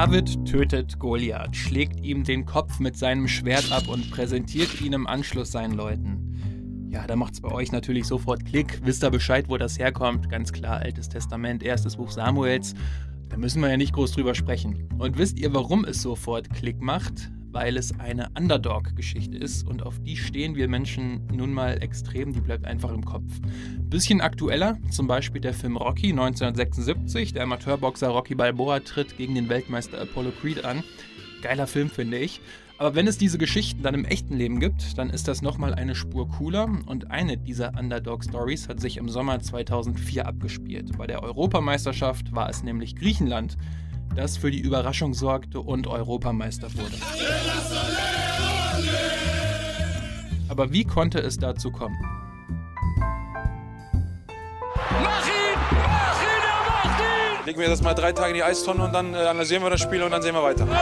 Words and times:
David 0.00 0.46
tötet 0.46 1.00
Goliath, 1.00 1.56
schlägt 1.56 1.98
ihm 2.04 2.22
den 2.22 2.46
Kopf 2.46 2.78
mit 2.78 2.96
seinem 2.96 3.26
Schwert 3.26 3.72
ab 3.72 3.88
und 3.88 4.12
präsentiert 4.12 4.80
ihn 4.80 4.92
im 4.92 5.08
Anschluss 5.08 5.50
seinen 5.50 5.74
Leuten. 5.74 6.88
Ja, 6.88 7.04
da 7.04 7.16
macht's 7.16 7.40
bei 7.40 7.50
euch 7.50 7.72
natürlich 7.72 8.06
sofort 8.06 8.44
Klick. 8.44 8.80
Wisst 8.84 9.02
ihr 9.02 9.10
Bescheid, 9.10 9.46
wo 9.48 9.56
das 9.56 9.76
herkommt? 9.76 10.30
Ganz 10.30 10.52
klar, 10.52 10.78
Altes 10.78 11.08
Testament, 11.08 11.64
erstes 11.64 11.96
Buch 11.96 12.12
Samuels. 12.12 12.76
Da 13.28 13.38
müssen 13.38 13.60
wir 13.60 13.70
ja 13.70 13.76
nicht 13.76 13.92
groß 13.92 14.12
drüber 14.12 14.36
sprechen. 14.36 14.88
Und 14.98 15.18
wisst 15.18 15.36
ihr, 15.40 15.52
warum 15.52 15.84
es 15.84 16.00
sofort 16.00 16.48
Klick 16.50 16.80
macht? 16.80 17.32
Weil 17.58 17.76
es 17.76 17.98
eine 17.98 18.28
Underdog-Geschichte 18.38 19.36
ist 19.36 19.66
und 19.66 19.82
auf 19.82 19.98
die 19.98 20.16
stehen 20.16 20.54
wir 20.54 20.68
Menschen 20.68 21.26
nun 21.32 21.52
mal 21.52 21.82
extrem, 21.82 22.32
die 22.32 22.40
bleibt 22.40 22.64
einfach 22.64 22.92
im 22.92 23.04
Kopf. 23.04 23.24
Bisschen 23.80 24.20
aktueller, 24.20 24.78
zum 24.92 25.08
Beispiel 25.08 25.40
der 25.40 25.54
Film 25.54 25.76
Rocky 25.76 26.10
1976, 26.10 27.32
der 27.32 27.42
Amateurboxer 27.42 28.10
Rocky 28.10 28.36
Balboa 28.36 28.78
tritt 28.78 29.16
gegen 29.16 29.34
den 29.34 29.48
Weltmeister 29.48 30.00
Apollo 30.00 30.34
Creed 30.40 30.64
an. 30.64 30.84
Geiler 31.42 31.66
Film, 31.66 31.90
finde 31.90 32.18
ich. 32.18 32.40
Aber 32.78 32.94
wenn 32.94 33.08
es 33.08 33.18
diese 33.18 33.38
Geschichten 33.38 33.82
dann 33.82 33.94
im 33.94 34.04
echten 34.04 34.36
Leben 34.36 34.60
gibt, 34.60 34.96
dann 34.96 35.10
ist 35.10 35.26
das 35.26 35.42
nochmal 35.42 35.74
eine 35.74 35.96
Spur 35.96 36.28
cooler 36.28 36.68
und 36.86 37.10
eine 37.10 37.38
dieser 37.38 37.76
Underdog-Stories 37.76 38.68
hat 38.68 38.78
sich 38.78 38.98
im 38.98 39.08
Sommer 39.08 39.40
2004 39.40 40.28
abgespielt. 40.28 40.96
Bei 40.96 41.08
der 41.08 41.24
Europameisterschaft 41.24 42.32
war 42.32 42.48
es 42.48 42.62
nämlich 42.62 42.94
Griechenland, 42.94 43.56
das 44.18 44.36
für 44.36 44.50
die 44.50 44.58
Überraschung 44.58 45.14
sorgte 45.14 45.60
und 45.60 45.86
Europameister 45.86 46.68
wurde. 46.74 46.96
Aber 50.48 50.72
wie 50.72 50.82
konnte 50.82 51.20
es 51.20 51.36
dazu 51.38 51.70
kommen? 51.70 51.96
Mach 54.74 55.24
ihn! 55.24 55.58
Mach 55.70 56.20
ihn! 56.20 56.42
Er 56.42 56.64
macht 56.66 57.00
ihn! 57.00 57.46
Legen 57.46 57.60
wir 57.60 57.68
das 57.68 57.80
mal 57.80 57.94
drei 57.94 58.12
Tage 58.12 58.30
in 58.30 58.34
die 58.34 58.42
Eistonne 58.42 58.84
und 58.84 58.92
dann 58.92 59.14
äh, 59.14 59.18
analysieren 59.18 59.62
wir 59.62 59.70
das 59.70 59.80
Spiel 59.80 60.02
und 60.02 60.10
dann 60.10 60.20
sehen 60.20 60.34
wir 60.34 60.42
weiter. 60.42 60.64
Robben! 60.64 60.76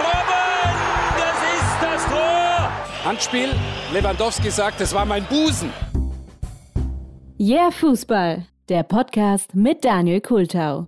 Robben! 0.00 0.74
Das 1.18 1.36
ist 1.54 1.82
das 1.82 2.06
Tor! 2.06 2.70
Handspiel. 3.04 3.48
Lewandowski 3.92 4.50
sagt, 4.50 4.80
es 4.80 4.94
war 4.94 5.04
mein 5.04 5.24
Busen. 5.24 5.70
Yeah, 7.38 7.70
Fußball. 7.70 8.46
Der 8.70 8.84
Podcast 8.84 9.54
mit 9.54 9.84
Daniel 9.84 10.22
Kultau. 10.22 10.86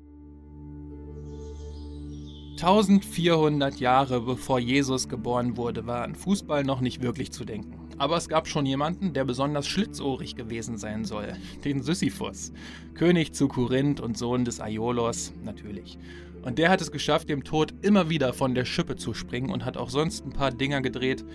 1400 2.57 3.81
Jahre 3.81 4.23
bevor 4.23 4.59
Jesus 4.59 5.11
geboren 5.11 5.59
wurde, 5.59 5.87
war 5.87 6.03
an 6.03 6.15
Fußball 6.15 6.65
noch 6.65 6.81
nicht 6.81 7.03
wirklich 7.03 7.31
zu 7.31 7.45
denken. 7.45 7.79
Aber 7.99 8.17
es 8.17 8.31
gab 8.31 8.49
schon 8.49 8.65
jemanden, 8.65 9.13
der 9.13 9.27
besonders 9.27 9.67
schlitzohrig 9.67 10.37
gewesen 10.37 10.79
sein 10.79 11.05
soll. 11.05 11.35
Den 11.67 11.83
Sisyphus. 11.83 12.55
König 12.95 13.35
zu 13.35 13.49
Korinth 13.49 14.01
und 14.01 14.17
Sohn 14.17 14.47
des 14.47 14.61
Aiolos, 14.61 15.35
natürlich. 15.45 15.99
Und 16.43 16.57
der 16.57 16.71
hat 16.71 16.81
es 16.81 16.91
geschafft, 16.91 17.29
dem 17.29 17.45
Tod 17.45 17.75
immer 17.83 18.09
wieder 18.09 18.33
von 18.33 18.55
der 18.55 18.65
Schippe 18.65 18.97
zu 18.97 19.13
springen 19.13 19.51
und 19.51 19.67
hat 19.67 19.77
auch 19.77 19.91
sonst 19.91 20.25
ein 20.25 20.33
paar 20.33 20.51
Dinger 20.51 20.81
gedreht, 20.81 21.27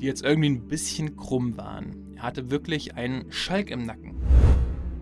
die 0.00 0.06
jetzt 0.06 0.24
irgendwie 0.24 0.50
ein 0.50 0.66
bisschen 0.66 1.16
krumm 1.16 1.56
waren. 1.56 2.14
Er 2.16 2.24
hatte 2.24 2.50
wirklich 2.50 2.96
einen 2.96 3.30
Schalk 3.30 3.70
im 3.70 3.86
Nacken. 3.86 4.16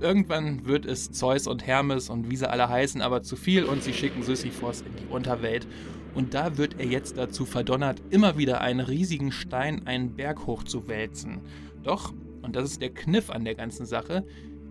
Irgendwann 0.03 0.67
wird 0.67 0.85
es 0.85 1.13
Zeus 1.13 1.47
und 1.47 1.65
Hermes 1.65 2.11
und 2.11 2.29
wie 2.29 2.35
sie 2.35 2.51
alle 2.51 2.69
heißen 2.69 3.01
aber 3.01 3.23
zu 3.23 3.37
viel 3.37 3.63
und 3.63 3.85
sie 3.85 3.93
schicken 3.93 4.25
Sisyphos 4.25 4.81
in 4.81 4.97
die 4.97 5.13
Unterwelt. 5.13 5.65
Und 6.13 6.35
da 6.35 6.59
wird 6.59 6.75
er 6.81 6.87
jetzt 6.87 7.17
dazu 7.19 7.47
verdonnert, 7.47 8.03
immer 8.11 8.37
wieder 8.37 8.61
einen 8.61 8.81
riesigen 8.81 9.31
Stein 9.31 9.87
einen 9.87 10.17
Berg 10.17 10.45
hoch 10.47 10.65
zu 10.65 10.89
wälzen. 10.89 11.41
Doch, 11.85 12.13
und 12.43 12.57
das 12.57 12.65
ist 12.65 12.83
der 12.83 12.91
Kniff 12.91 13.31
an 13.31 13.45
der 13.45 13.55
ganzen 13.55 13.87
Sache, 13.87 14.27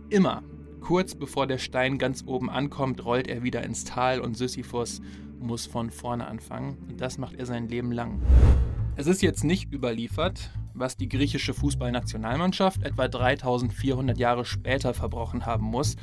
immer, 0.10 0.44
kurz 0.82 1.16
bevor 1.16 1.48
der 1.48 1.60
Stein 1.60 1.98
ganz 1.98 2.26
oben 2.28 2.50
ankommt, 2.50 3.06
rollt 3.06 3.30
er 3.30 3.42
wieder 3.42 3.64
ins 3.64 3.86
Tal 3.86 4.20
und 4.20 4.36
Sisyphos 4.36 5.02
muss 5.40 5.66
von 5.66 5.92
vorne 5.92 6.28
anfangen. 6.28 6.78
Und 6.90 7.00
das 7.00 7.18
macht 7.18 7.36
er 7.36 7.46
sein 7.46 7.70
Leben 7.70 7.94
lang. 7.94 8.20
Es 8.98 9.08
ist 9.08 9.22
jetzt 9.22 9.44
nicht 9.44 9.72
überliefert, 9.72 10.52
was 10.74 10.98
die 10.98 11.08
griechische 11.08 11.54
Fußballnationalmannschaft 11.54 12.84
etwa 12.84 13.08
3400 13.08 14.18
Jahre 14.18 14.46
später 14.46 14.94
verbrochen 14.94 15.46
haben 15.46 15.66
muss. 15.66 15.96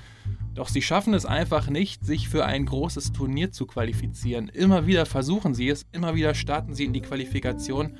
Doch 0.55 0.69
sie 0.69 0.83
schaffen 0.83 1.15
es 1.15 1.27
einfach 1.27 1.69
nicht, 1.69 2.05
sich 2.05 2.29
für 2.29 2.47
ein 2.47 2.65
großes 2.65 3.13
Turnier 3.13 3.53
zu 3.53 3.67
qualifizieren. 3.67 4.49
Immer 4.49 4.87
wieder 4.87 5.07
versuchen 5.07 5.55
sie 5.55 5.69
es, 5.69 5.87
immer 5.93 6.15
wieder 6.15 6.35
starten 6.35 6.75
sie 6.75 6.87
in 6.87 6.93
die 6.93 7.03
Qualifikation, 7.03 7.97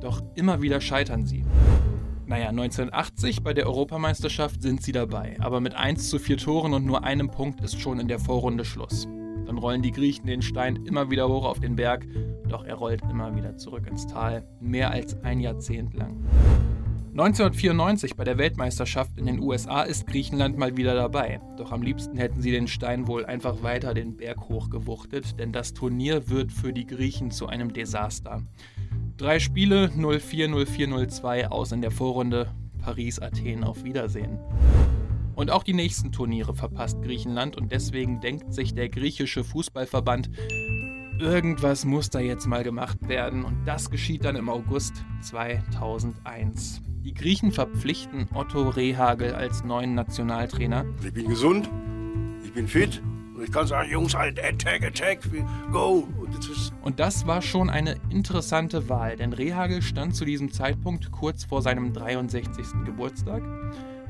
doch 0.00 0.22
immer 0.34 0.60
wieder 0.60 0.80
scheitern 0.80 1.24
sie. 1.24 1.44
Naja, 2.26 2.48
1980 2.48 3.42
bei 3.42 3.54
der 3.54 3.66
Europameisterschaft 3.66 4.62
sind 4.62 4.82
sie 4.82 4.92
dabei, 4.92 5.36
aber 5.40 5.60
mit 5.60 5.74
1 5.74 6.10
zu 6.10 6.18
4 6.18 6.38
Toren 6.38 6.74
und 6.74 6.84
nur 6.84 7.04
einem 7.04 7.30
Punkt 7.30 7.60
ist 7.60 7.80
schon 7.80 8.00
in 8.00 8.08
der 8.08 8.18
Vorrunde 8.18 8.64
Schluss. 8.64 9.06
Dann 9.46 9.58
rollen 9.58 9.82
die 9.82 9.92
Griechen 9.92 10.26
den 10.26 10.42
Stein 10.42 10.84
immer 10.86 11.10
wieder 11.10 11.28
hoch 11.28 11.44
auf 11.44 11.60
den 11.60 11.76
Berg, 11.76 12.06
doch 12.54 12.64
er 12.64 12.76
rollt 12.76 13.02
immer 13.10 13.34
wieder 13.34 13.56
zurück 13.56 13.88
ins 13.88 14.06
Tal, 14.06 14.46
mehr 14.60 14.92
als 14.92 15.20
ein 15.24 15.40
Jahrzehnt 15.40 15.92
lang. 15.92 16.14
1994 17.10 18.14
bei 18.14 18.22
der 18.22 18.38
Weltmeisterschaft 18.38 19.18
in 19.18 19.26
den 19.26 19.40
USA 19.40 19.82
ist 19.82 20.06
Griechenland 20.06 20.56
mal 20.56 20.76
wieder 20.76 20.94
dabei. 20.94 21.40
Doch 21.56 21.72
am 21.72 21.82
liebsten 21.82 22.16
hätten 22.16 22.42
sie 22.42 22.52
den 22.52 22.68
Stein 22.68 23.08
wohl 23.08 23.26
einfach 23.26 23.64
weiter 23.64 23.92
den 23.92 24.16
Berg 24.16 24.48
hochgewuchtet, 24.48 25.40
denn 25.40 25.50
das 25.50 25.74
Turnier 25.74 26.28
wird 26.28 26.52
für 26.52 26.72
die 26.72 26.86
Griechen 26.86 27.32
zu 27.32 27.48
einem 27.48 27.72
Desaster. 27.72 28.42
Drei 29.16 29.40
Spiele, 29.40 29.86
0-4, 29.86 30.48
0-4, 30.48 30.88
0-2 30.88 31.46
aus 31.48 31.72
in 31.72 31.82
der 31.82 31.90
Vorrunde. 31.90 32.52
Paris, 32.78 33.18
Athen, 33.18 33.64
auf 33.64 33.82
Wiedersehen. 33.82 34.38
Und 35.34 35.50
auch 35.50 35.64
die 35.64 35.74
nächsten 35.74 36.12
Turniere 36.12 36.54
verpasst 36.54 37.02
Griechenland 37.02 37.56
und 37.56 37.72
deswegen 37.72 38.20
denkt 38.20 38.54
sich 38.54 38.74
der 38.74 38.88
griechische 38.88 39.42
Fußballverband, 39.42 40.30
irgendwas 41.18 41.84
muss 41.84 42.10
da 42.10 42.20
jetzt 42.20 42.46
mal 42.46 42.64
gemacht 42.64 43.08
werden 43.08 43.44
und 43.44 43.64
das 43.64 43.90
geschieht 43.90 44.24
dann 44.24 44.36
im 44.36 44.48
August 44.48 45.04
2001. 45.22 46.82
Die 47.04 47.14
Griechen 47.14 47.52
verpflichten 47.52 48.28
Otto 48.32 48.68
Rehagel 48.68 49.34
als 49.34 49.64
neuen 49.64 49.94
Nationaltrainer. 49.94 50.84
Ich 51.04 51.12
bin 51.12 51.28
gesund, 51.28 51.70
ich 52.44 52.52
bin 52.52 52.66
fit 52.66 53.02
und 53.34 53.44
ich 53.44 53.52
kann 53.52 53.66
sagen, 53.66 53.90
Jungs, 53.90 54.14
halt, 54.14 54.38
attack, 54.42 54.84
attack, 54.84 55.20
go. 55.70 56.08
Und 56.82 57.00
das 57.00 57.26
war 57.26 57.42
schon 57.42 57.70
eine 57.70 57.96
interessante 58.10 58.88
Wahl, 58.88 59.16
denn 59.16 59.32
Rehagel 59.32 59.82
stand 59.82 60.14
zu 60.14 60.24
diesem 60.24 60.52
Zeitpunkt 60.52 61.10
kurz 61.12 61.44
vor 61.44 61.62
seinem 61.62 61.92
63. 61.92 62.84
Geburtstag. 62.84 63.42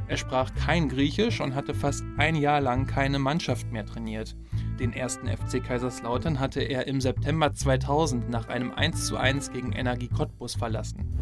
Er 0.06 0.16
sprach 0.16 0.54
kein 0.54 0.88
Griechisch 0.88 1.40
und 1.40 1.54
hatte 1.54 1.74
fast 1.74 2.04
ein 2.18 2.36
Jahr 2.36 2.60
lang 2.60 2.86
keine 2.86 3.18
Mannschaft 3.18 3.72
mehr 3.72 3.86
trainiert. 3.86 4.36
Den 4.78 4.92
ersten 4.92 5.28
FC 5.28 5.62
Kaiserslautern 5.62 6.40
hatte 6.40 6.60
er 6.60 6.88
im 6.88 7.00
September 7.00 7.54
2000 7.54 8.28
nach 8.28 8.48
einem 8.48 8.72
1:1 8.72 9.52
gegen 9.52 9.72
Energie 9.72 10.08
Cottbus 10.08 10.56
verlassen. 10.56 11.16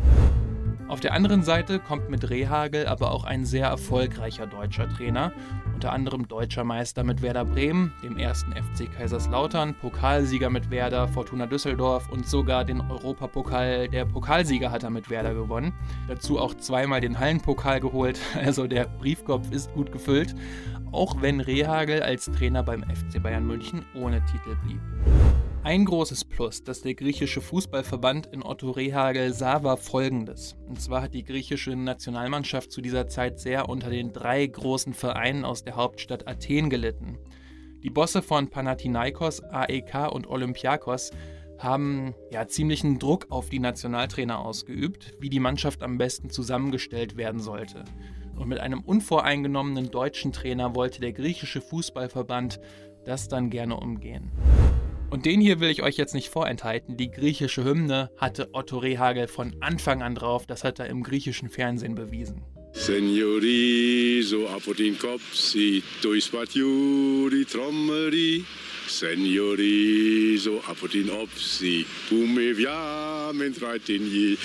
Auf 0.89 1.01
der 1.01 1.15
anderen 1.15 1.43
Seite 1.43 1.79
kommt 1.79 2.11
mit 2.11 2.29
Rehagel 2.29 2.87
aber 2.87 3.13
auch 3.13 3.25
ein 3.25 3.45
sehr 3.45 3.67
erfolgreicher 3.67 4.47
deutscher 4.47 4.89
Trainer, 4.89 5.33
unter 5.75 5.93
anderem 5.93 6.29
deutscher 6.29 6.65
Meister 6.65 7.03
mit 7.03 7.23
Werder 7.23 7.45
Bremen, 7.45 7.93
dem 8.03 8.19
ersten 8.19 8.53
FC 8.53 8.93
Kaiserslautern, 8.93 9.75
Pokalsieger 9.75 10.51
mit 10.51 10.71
Werder, 10.71 11.09
Fortuna 11.09 11.47
Düsseldorf 11.47 12.09
und 12.11 12.29
sogar 12.29 12.65
den 12.65 12.81
Europapokal 12.81 13.89
der 13.89 14.05
Pokalsieger 14.05 14.71
hat 14.71 14.83
er 14.83 14.91
mit 14.91 15.09
Werder 15.09 15.35
gewonnen. 15.35 15.73
Dazu 16.09 16.39
auch 16.39 16.55
zweimal 16.55 17.01
den 17.01 17.19
Hallenpokal 17.19 17.81
geholt, 17.81 18.21
also 18.35 18.67
der 18.67 18.85
Briefkopf 18.85 19.51
ist 19.51 19.73
gut 19.73 19.93
gefüllt, 19.93 20.35
auch 20.93 21.23
wenn 21.23 21.41
Rehagel 21.41 22.03
als 22.03 22.27
Trainer 22.27 22.63
beim 22.63 22.83
FC 22.83 23.23
Bayern 23.23 23.47
München 23.47 23.85
ohne 23.95 24.23
Titel 24.27 24.57
blieb. 24.65 24.81
Ein 25.65 25.85
großes 25.85 26.25
Plus, 26.25 26.65
das 26.65 26.83
der 26.83 26.95
griechische 26.95 27.41
Fußballverband 27.41 28.27
in 28.27 28.43
Otto 28.43 28.73
Rehagel 28.73 29.33
sah, 29.33 29.63
war 29.63 29.77
folgendes. 29.77 30.57
Und 30.67 30.81
zwar 30.81 31.03
hat 31.03 31.15
die 31.15 31.23
griechische 31.23 31.77
Nationalmannschaft 31.77 32.73
zu 32.73 32.81
dieser 32.81 33.07
Zeit 33.07 33.39
sehr 33.39 33.69
unter 33.69 33.89
den 33.89 34.13
drei 34.13 34.45
großen 34.45 34.93
Vereinen 34.93 35.45
aus 35.45 35.63
der 35.63 35.77
Hauptstadt 35.77 36.27
Athen 36.27 36.69
gelitten. 36.69 37.17
Die 37.85 37.91
Bosse 37.91 38.23
von 38.23 38.51
Panathinaikos, 38.51 39.41
AEK 39.41 40.13
und 40.13 40.27
Olympiakos 40.27 41.13
haben 41.59 42.17
ja 42.33 42.49
ziemlichen 42.49 42.99
Druck 42.99 43.27
auf 43.31 43.49
die 43.49 43.61
Nationaltrainer 43.61 44.41
ausgeübt, 44.41 45.13
wie 45.21 45.31
die 45.31 45.39
Mannschaft 45.39 45.85
am 45.85 45.97
besten 45.97 46.29
zusammengestellt 46.29 47.17
werden 47.17 47.39
sollte. 47.41 47.85
Und 48.35 48.49
mit 48.49 48.59
einem 48.59 48.81
unvoreingenommenen 48.81 49.93
deutschen 49.93 50.33
Trainer 50.33 50.75
wollte 50.75 51.01
der 51.01 51.13
griechische 51.13 51.61
Fußballverband 51.61 52.59
das 53.05 53.29
dann 53.29 53.49
gerne 53.49 53.77
umgehen. 53.77 54.33
Und 55.13 55.27
den 55.27 55.43
hier 55.43 55.61
will 55.61 55.69
ich 55.69 55.83
euch 55.83 55.99
jetzt 55.99 56.15
nicht 56.15 56.31
vorenthalten. 56.31 56.97
Die 56.97 57.11
griechische 57.11 57.65
Hymne 57.65 58.09
hatte 58.17 58.49
Otto 58.55 58.79
Rehagel 58.79 59.29
von 59.29 59.55
Anfang 59.61 60.03
an 60.03 60.15
drauf. 60.15 60.47
Das 60.47 60.65
hat 60.65 60.79
er 60.79 60.87
im 60.87 61.03
griechischen 61.03 61.51
Fernsehen 61.51 61.95
bewiesen. 61.95 62.41
Senioriso, 62.73 64.49
ab 64.49 64.67
und 64.67 64.81
in 64.81 64.99
Kopsi, 64.99 65.83
durchs 66.01 66.31
Batjuri, 66.31 67.45
Trommeri. 67.45 68.47
Senioriso, 68.89 70.61
ab 70.61 70.79
und 70.83 70.95
in 70.95 71.11
Opsi, 71.11 71.85
Pume 72.09 72.57
viamen 72.57 73.55
je. 73.87 74.39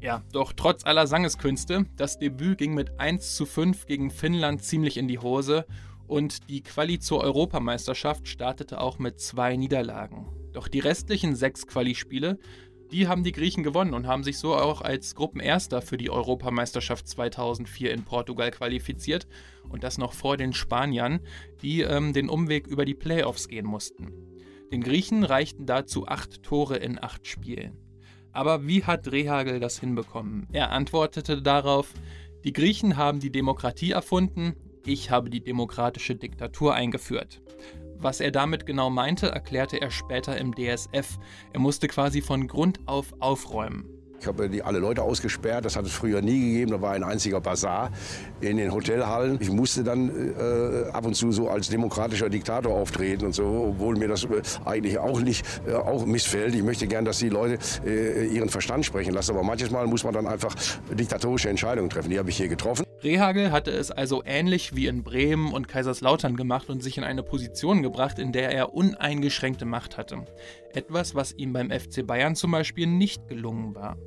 Ja, 0.00 0.22
doch 0.32 0.54
trotz 0.54 0.84
aller 0.84 1.06
Sangeskünste, 1.06 1.84
das 1.96 2.18
Debüt 2.18 2.56
ging 2.56 2.72
mit 2.72 2.98
1 2.98 3.36
zu 3.36 3.44
5 3.44 3.84
gegen 3.84 4.10
Finnland 4.10 4.64
ziemlich 4.64 4.96
in 4.96 5.06
die 5.06 5.18
Hose 5.18 5.66
und 6.06 6.48
die 6.48 6.62
Quali 6.62 6.98
zur 6.98 7.22
Europameisterschaft 7.22 8.28
startete 8.28 8.80
auch 8.80 8.98
mit 8.98 9.20
zwei 9.20 9.56
Niederlagen. 9.56 10.26
Doch 10.52 10.68
die 10.68 10.80
restlichen 10.80 11.34
sechs 11.34 11.66
Quali-Spiele, 11.66 12.38
die 12.92 13.08
haben 13.08 13.24
die 13.24 13.32
Griechen 13.32 13.64
gewonnen 13.64 13.94
und 13.94 14.06
haben 14.06 14.22
sich 14.22 14.38
so 14.38 14.54
auch 14.54 14.80
als 14.80 15.14
Gruppenerster 15.14 15.82
für 15.82 15.96
die 15.96 16.10
Europameisterschaft 16.10 17.08
2004 17.08 17.92
in 17.92 18.04
Portugal 18.04 18.50
qualifiziert. 18.50 19.26
Und 19.68 19.82
das 19.82 19.98
noch 19.98 20.12
vor 20.12 20.36
den 20.36 20.52
Spaniern, 20.52 21.20
die 21.62 21.80
ähm, 21.80 22.12
den 22.12 22.28
Umweg 22.28 22.66
über 22.66 22.84
die 22.84 22.94
Playoffs 22.94 23.48
gehen 23.48 23.66
mussten. 23.66 24.12
Den 24.70 24.82
Griechen 24.82 25.24
reichten 25.24 25.66
dazu 25.66 26.06
acht 26.06 26.42
Tore 26.42 26.76
in 26.76 27.02
acht 27.02 27.26
Spielen. 27.26 27.78
Aber 28.32 28.66
wie 28.66 28.84
hat 28.84 29.10
Rehagel 29.10 29.60
das 29.60 29.78
hinbekommen? 29.80 30.46
Er 30.52 30.70
antwortete 30.70 31.40
darauf, 31.40 31.92
die 32.44 32.52
Griechen 32.52 32.96
haben 32.96 33.20
die 33.20 33.30
Demokratie 33.30 33.92
erfunden, 33.92 34.54
ich 34.86 35.10
habe 35.10 35.30
die 35.30 35.42
demokratische 35.42 36.14
Diktatur 36.14 36.74
eingeführt. 36.74 37.42
Was 37.96 38.20
er 38.20 38.30
damit 38.30 38.66
genau 38.66 38.90
meinte, 38.90 39.28
erklärte 39.28 39.80
er 39.80 39.90
später 39.90 40.36
im 40.36 40.54
DSF. 40.54 41.18
Er 41.52 41.60
musste 41.60 41.88
quasi 41.88 42.20
von 42.20 42.48
Grund 42.48 42.80
auf 42.86 43.14
aufräumen. 43.20 43.88
Ich 44.20 44.28
habe 44.28 44.48
die 44.48 44.62
alle 44.62 44.78
Leute 44.78 45.02
ausgesperrt, 45.02 45.66
das 45.66 45.76
hat 45.76 45.84
es 45.84 45.92
früher 45.92 46.22
nie 46.22 46.40
gegeben. 46.40 46.70
Da 46.70 46.80
war 46.80 46.92
ein 46.92 47.04
einziger 47.04 47.42
Bazar 47.42 47.90
in 48.40 48.56
den 48.56 48.72
Hotelhallen. 48.72 49.38
Ich 49.38 49.50
musste 49.50 49.84
dann 49.84 50.08
äh, 50.08 50.90
ab 50.92 51.04
und 51.04 51.14
zu 51.14 51.30
so 51.30 51.50
als 51.50 51.68
demokratischer 51.68 52.30
Diktator 52.30 52.72
auftreten 52.72 53.26
und 53.26 53.34
so, 53.34 53.74
obwohl 53.74 53.96
mir 53.96 54.08
das 54.08 54.24
äh, 54.24 54.40
eigentlich 54.64 54.98
auch 54.98 55.20
nicht 55.20 55.44
äh, 55.66 55.74
auch 55.74 56.06
missfällt. 56.06 56.54
Ich 56.54 56.62
möchte 56.62 56.86
gern, 56.86 57.04
dass 57.04 57.18
die 57.18 57.28
Leute 57.28 57.58
äh, 57.86 58.26
ihren 58.26 58.48
Verstand 58.48 58.86
sprechen 58.86 59.12
lassen. 59.12 59.32
Aber 59.32 59.42
manches 59.42 59.70
Mal 59.70 59.86
muss 59.86 60.04
man 60.04 60.14
dann 60.14 60.26
einfach 60.26 60.54
diktatorische 60.90 61.50
Entscheidungen 61.50 61.90
treffen. 61.90 62.08
Die 62.08 62.18
habe 62.18 62.30
ich 62.30 62.38
hier 62.38 62.48
getroffen. 62.48 62.84
Rehagel 63.04 63.52
hatte 63.52 63.70
es 63.70 63.90
also 63.90 64.22
ähnlich 64.24 64.74
wie 64.74 64.86
in 64.86 65.04
Bremen 65.04 65.52
und 65.52 65.68
Kaiserslautern 65.68 66.36
gemacht 66.36 66.70
und 66.70 66.82
sich 66.82 66.96
in 66.96 67.04
eine 67.04 67.22
Position 67.22 67.82
gebracht, 67.82 68.18
in 68.18 68.32
der 68.32 68.50
er 68.50 68.72
uneingeschränkte 68.72 69.66
Macht 69.66 69.98
hatte. 69.98 70.24
Etwas, 70.72 71.14
was 71.14 71.34
ihm 71.34 71.52
beim 71.52 71.70
FC 71.70 72.06
Bayern 72.06 72.34
zum 72.34 72.50
Beispiel 72.50 72.86
nicht 72.86 73.28
gelungen 73.28 73.74
war. 73.74 73.98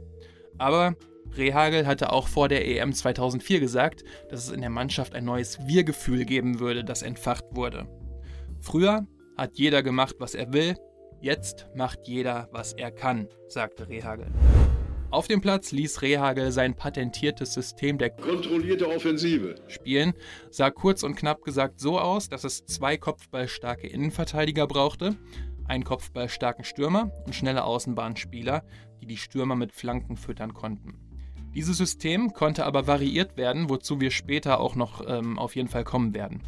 Aber 0.57 0.95
Rehagel 1.37 1.85
hatte 1.85 2.11
auch 2.11 2.27
vor 2.27 2.49
der 2.49 2.67
EM 2.67 2.91
2004 2.91 3.59
gesagt, 3.59 4.03
dass 4.29 4.45
es 4.45 4.51
in 4.51 4.61
der 4.61 4.71
Mannschaft 4.71 5.13
ein 5.13 5.25
neues 5.25 5.59
Wir-Gefühl 5.67 6.25
geben 6.25 6.59
würde, 6.59 6.83
das 6.83 7.03
entfacht 7.03 7.45
wurde. 7.51 7.87
Früher 8.59 9.05
hat 9.37 9.59
jeder 9.59 9.83
gemacht, 9.83 10.15
was 10.17 10.33
er 10.33 10.51
will, 10.53 10.75
jetzt 11.21 11.67
macht 11.75 12.07
jeder, 12.07 12.49
was 12.51 12.73
er 12.73 12.89
kann, 12.89 13.27
sagte 13.47 13.87
Rehagel. 13.87 14.27
Auf 15.09 15.27
dem 15.29 15.39
Platz 15.39 15.71
ließ 15.71 16.01
Rehagel 16.01 16.51
sein 16.51 16.75
patentiertes 16.75 17.53
System 17.53 17.97
der 17.97 18.09
kontrollierte 18.09 18.89
Offensive 18.89 19.55
spielen, 19.67 20.13
sah 20.49 20.69
kurz 20.69 21.01
und 21.03 21.15
knapp 21.15 21.43
gesagt 21.43 21.79
so 21.79 21.97
aus, 21.97 22.27
dass 22.27 22.43
es 22.43 22.65
zwei 22.65 22.97
kopfballstarke 22.97 23.87
Innenverteidiger 23.87 24.67
brauchte, 24.67 25.15
einen 25.65 25.85
kopfballstarken 25.85 26.65
Stürmer 26.65 27.11
und 27.25 27.33
schnelle 27.33 27.63
Außenbahnspieler, 27.63 28.65
die 29.01 29.05
die 29.05 29.17
Stürmer 29.17 29.55
mit 29.55 29.71
Flanken 29.71 30.17
füttern 30.17 30.53
konnten. 30.53 30.99
Dieses 31.55 31.77
System 31.77 32.33
konnte 32.33 32.65
aber 32.65 32.85
variiert 32.85 33.37
werden, 33.37 33.69
wozu 33.69 34.01
wir 34.01 34.11
später 34.11 34.59
auch 34.59 34.75
noch 34.75 35.01
ähm, 35.07 35.39
auf 35.39 35.55
jeden 35.55 35.69
Fall 35.69 35.85
kommen 35.85 36.13
werden. 36.13 36.43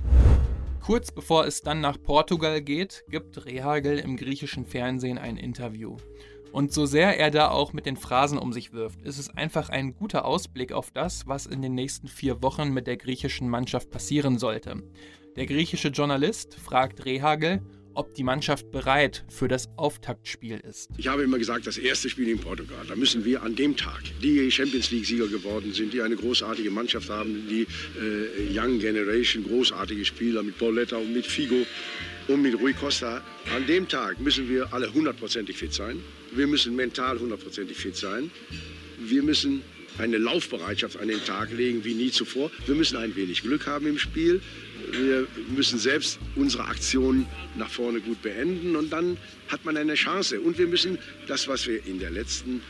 Kurz 0.82 1.12
bevor 1.12 1.46
es 1.46 1.62
dann 1.62 1.80
nach 1.80 2.02
Portugal 2.02 2.62
geht, 2.62 3.06
gibt 3.10 3.46
Rehagel 3.46 4.00
im 4.00 4.18
griechischen 4.18 4.66
Fernsehen 4.66 5.18
ein 5.18 5.38
Interview. 5.38 5.98
Und 6.52 6.74
so 6.74 6.86
sehr 6.86 7.18
er 7.20 7.32
da 7.32 7.50
auch 7.50 7.74
mit 7.74 7.86
den 7.86 7.96
Phrasen 7.96 8.38
um 8.38 8.54
sich 8.54 8.74
wirft, 8.74 9.02
ist 9.04 9.20
es 9.20 9.30
einfach 9.30 9.70
ein 9.70 9.96
guter 9.96 10.26
Ausblick 10.26 10.72
auf 10.72 10.92
das, 10.92 11.28
was 11.28 11.46
in 11.46 11.62
den 11.62 11.76
nächsten 11.76 12.08
vier 12.08 12.42
Wochen 12.42 12.74
mit 12.74 12.88
der 12.88 12.98
griechischen 12.98 13.50
Mannschaft 13.50 13.90
passieren 13.92 14.40
sollte. 14.40 14.82
Der 15.36 15.46
griechische 15.46 15.90
Journalist 15.90 16.56
fragt 16.56 17.06
Rehagel, 17.06 17.62
ob 17.94 18.14
die 18.14 18.24
Mannschaft 18.24 18.72
bereit 18.72 19.26
für 19.30 19.48
das 19.48 19.68
Auftaktspiel 19.76 20.60
ist. 20.60 20.90
Ich 20.98 21.08
habe 21.08 21.24
immer 21.24 21.38
gesagt, 21.38 21.68
das 21.68 21.78
erste 21.78 22.10
Spiel 22.10 22.30
in 22.30 22.40
Portugal, 22.40 22.86
da 22.88 22.96
müssen 22.96 23.26
wir 23.26 23.44
an 23.44 23.56
dem 23.56 23.76
Tag, 23.76 24.02
die 24.24 24.50
Champions 24.50 24.92
League-Sieger 24.92 25.28
geworden 25.28 25.74
sind, 25.74 25.94
die 25.94 26.02
eine 26.02 26.16
großartige 26.16 26.72
Mannschaft 26.72 27.10
haben, 27.10 27.48
die 27.50 27.68
äh, 28.00 28.58
Young 28.58 28.80
Generation, 28.80 29.44
großartige 29.44 30.06
Spieler 30.06 30.44
mit 30.44 30.58
Pauletta 30.58 30.98
und 30.98 31.14
mit 31.14 31.26
Figo 31.26 31.66
und 32.28 32.42
mit 32.42 32.60
Rui 32.60 32.74
Costa, 32.74 33.22
an 33.54 33.66
dem 33.68 33.88
Tag 33.88 34.20
müssen 34.20 34.48
wir 34.48 34.74
alle 34.74 34.94
hundertprozentig 34.94 35.58
fit 35.58 35.74
sein. 35.74 36.02
Wir 36.32 36.48
müssen 36.48 36.76
mental 36.76 37.20
hundertprozentig 37.20 37.78
fit 37.78 37.96
sein. 37.96 38.32
Wir 39.00 39.24
müssen 39.24 39.62
eine 39.98 40.18
Laufbereitschaft 40.18 40.98
an 40.98 41.08
den 41.08 41.24
Tag 41.26 41.52
legen 41.52 41.84
wie 41.84 41.94
nie 41.94 42.12
zuvor. 42.12 42.52
Wir 42.66 42.76
müssen 42.76 42.98
ein 42.98 43.16
wenig 43.16 43.42
Glück 43.42 43.68
haben 43.68 43.88
im 43.88 43.98
Spiel. 43.98 44.42
Wir 44.92 45.28
müssen 45.56 45.78
selbst 45.78 46.20
unsere 46.36 46.66
Aktionen 46.66 47.26
nach 47.58 47.70
vorne 47.70 48.00
gut 48.00 48.22
beenden 48.22 48.76
und 48.76 48.92
dann 48.92 49.18
hat 49.50 49.66
man 49.66 49.76
eine 49.78 49.96
Chance. 49.96 50.40
Und 50.40 50.58
wir 50.58 50.68
müssen 50.68 50.98
das, 51.28 51.48
was 51.48 51.68
wir 51.68 51.86
in 51.86 52.00
der 52.00 52.12
letzten 52.12 52.62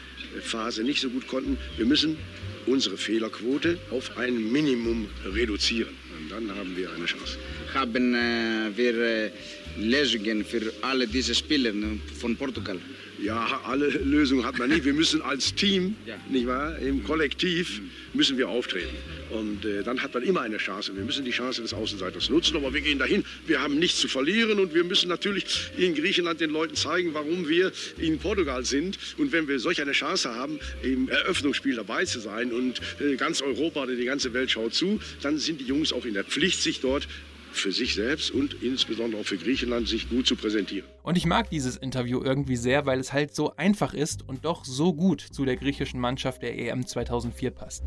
Phase 0.42 0.84
nicht 0.84 1.02
so 1.02 1.10
gut 1.10 1.28
konnten, 1.28 1.58
wir 1.78 1.86
müssen 1.86 2.18
unsere 2.66 2.98
Fehlerquote 2.98 3.80
auf 3.92 4.18
ein 4.18 4.52
Minimum 4.52 5.08
reduzieren. 5.26 5.94
Und 6.20 6.32
dann 6.32 6.56
haben 6.56 6.76
wir 6.76 6.92
eine 6.92 7.06
Chance. 7.06 7.38
Haben 7.74 8.14
äh, 8.14 8.72
wir 8.76 8.98
äh, 8.98 9.32
Lösungen 9.78 10.44
für 10.44 10.74
alle 10.82 11.08
diese 11.08 11.34
Spieler 11.34 11.72
ne, 11.72 12.00
von 12.20 12.36
Portugal? 12.36 12.80
Ja, 13.22 13.62
alle 13.66 13.90
Lösungen 13.90 14.46
hat 14.46 14.58
man 14.58 14.70
nicht. 14.70 14.86
Wir 14.86 14.94
müssen 14.94 15.22
als 15.22 15.54
Team, 15.54 15.96
ja. 16.06 16.16
nicht 16.30 16.48
wahr, 16.48 16.78
im 16.80 17.04
Kollektiv 17.04 17.82
müssen 18.14 18.38
wir 18.38 18.50
auftreten. 18.50 18.96
Und 19.30 19.66
äh, 19.66 19.84
dann 19.84 20.02
hat 20.02 20.14
man 20.14 20.24
immer 20.24 20.42
eine 20.42 20.58
Chance. 20.58 20.96
Wir 20.96 21.04
müssen 21.04 21.26
die 21.26 21.32
Chance 21.32 21.62
des 21.62 21.74
Außenseiters 21.74 22.30
nutzen, 22.30 22.56
aber 22.56 22.74
wir 22.74 22.82
gehen 22.82 22.98
dahin. 22.98 23.24
Wir 23.46 23.62
haben 23.62 23.78
nichts 23.78 24.00
zu 24.00 24.08
verlieren 24.08 24.60
und 24.60 24.74
wir 24.74 24.84
müssen 24.84 25.10
natürlich 25.10 25.46
in 25.78 25.96
Griechenland 25.96 26.40
den 26.40 26.50
Leuten 26.50 26.76
zeigen, 26.76 27.14
warum 27.14 27.48
wir 27.48 27.72
in 27.98 28.18
Portugal 28.20 28.64
sind. 28.66 28.98
Und 29.18 29.32
wenn 29.32 29.48
wir 29.48 29.60
solch 29.60 29.82
eine 29.82 29.92
Chance 29.92 30.34
haben, 30.34 30.60
im 30.82 31.10
Eröffnungsspiel 31.10 31.76
dabei 31.76 32.06
zu 32.06 32.20
sein 32.20 32.52
und 32.52 32.82
äh, 33.00 33.16
ganz 33.16 33.42
Europa 33.42 33.84
oder 33.84 33.96
die 33.96 34.06
ganze 34.06 34.34
Welt 34.34 34.50
schaut 34.50 34.74
zu, 34.74 35.00
dann 35.22 35.38
sind 35.38 35.62
die 35.62 35.66
Jungs 35.66 35.94
auch 35.94 36.06
in 36.06 36.14
der 36.14 36.24
Pflicht, 36.24 36.62
sich 36.62 36.80
dort 36.80 37.08
für 37.52 37.72
sich 37.72 37.96
selbst 37.96 38.32
und 38.32 38.62
insbesondere 38.62 39.22
auch 39.22 39.26
für 39.26 39.38
Griechenland 39.38 39.88
sich 39.88 40.10
gut 40.10 40.28
zu 40.28 40.36
präsentieren. 40.36 40.88
Und 41.04 41.18
ich 41.18 41.26
mag 41.26 41.50
dieses 41.50 41.78
Interview 41.78 42.22
irgendwie 42.24 42.56
sehr, 42.56 42.86
weil 42.86 43.00
es 43.00 43.14
halt 43.14 43.36
so 43.36 43.56
einfach 43.56 43.94
ist 43.94 44.28
und 44.28 44.46
doch 44.46 44.66
so 44.66 44.94
gut 44.94 45.22
zu 45.22 45.46
der 45.46 45.56
griechischen 45.56 46.00
Mannschaft 46.00 46.42
der 46.42 46.58
EM 46.58 46.86
2004 46.86 47.52
passt. 47.52 47.84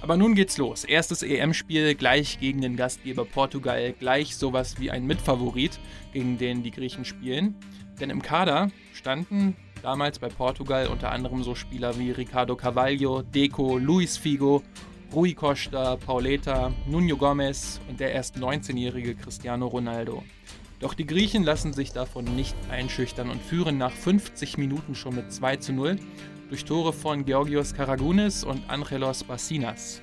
Aber 0.00 0.16
nun 0.16 0.34
geht's 0.34 0.58
los. 0.58 0.84
Erstes 0.84 1.22
EM-Spiel 1.22 1.94
gleich 1.94 2.38
gegen 2.38 2.60
den 2.60 2.76
Gastgeber 2.76 3.24
Portugal, 3.24 3.94
gleich 3.98 4.36
sowas 4.36 4.78
wie 4.78 4.90
ein 4.90 5.06
Mitfavorit, 5.06 5.78
gegen 6.12 6.38
den 6.38 6.62
die 6.62 6.70
Griechen 6.70 7.04
spielen. 7.04 7.56
Denn 8.00 8.10
im 8.10 8.22
Kader 8.22 8.70
standen 8.94 9.56
damals 9.82 10.18
bei 10.18 10.28
Portugal 10.28 10.86
unter 10.86 11.10
anderem 11.10 11.42
so 11.42 11.54
Spieler 11.54 11.98
wie 11.98 12.12
Ricardo 12.12 12.54
Carvalho, 12.54 13.22
Deco, 13.22 13.78
Luis 13.78 14.16
Figo 14.16 14.62
Rui 15.13 15.33
Costa, 15.33 15.95
Pauleta, 15.97 16.71
Nuno 16.87 17.15
Gomez 17.17 17.79
und 17.89 17.99
der 17.99 18.11
erst 18.11 18.37
19-jährige 18.37 19.15
Cristiano 19.15 19.67
Ronaldo. 19.67 20.23
Doch 20.79 20.93
die 20.93 21.05
Griechen 21.05 21.43
lassen 21.43 21.71
sich 21.71 21.91
davon 21.91 22.25
nicht 22.35 22.55
einschüchtern 22.69 23.29
und 23.29 23.41
führen 23.41 23.77
nach 23.77 23.91
50 23.91 24.57
Minuten 24.57 24.95
schon 24.95 25.15
mit 25.15 25.31
2 25.31 25.57
zu 25.57 25.73
0 25.73 25.99
durch 26.49 26.65
Tore 26.65 26.93
von 26.93 27.25
Georgios 27.25 27.73
Karagounis 27.73 28.43
und 28.43 28.69
Angelos 28.69 29.23
Bassinas. 29.23 30.01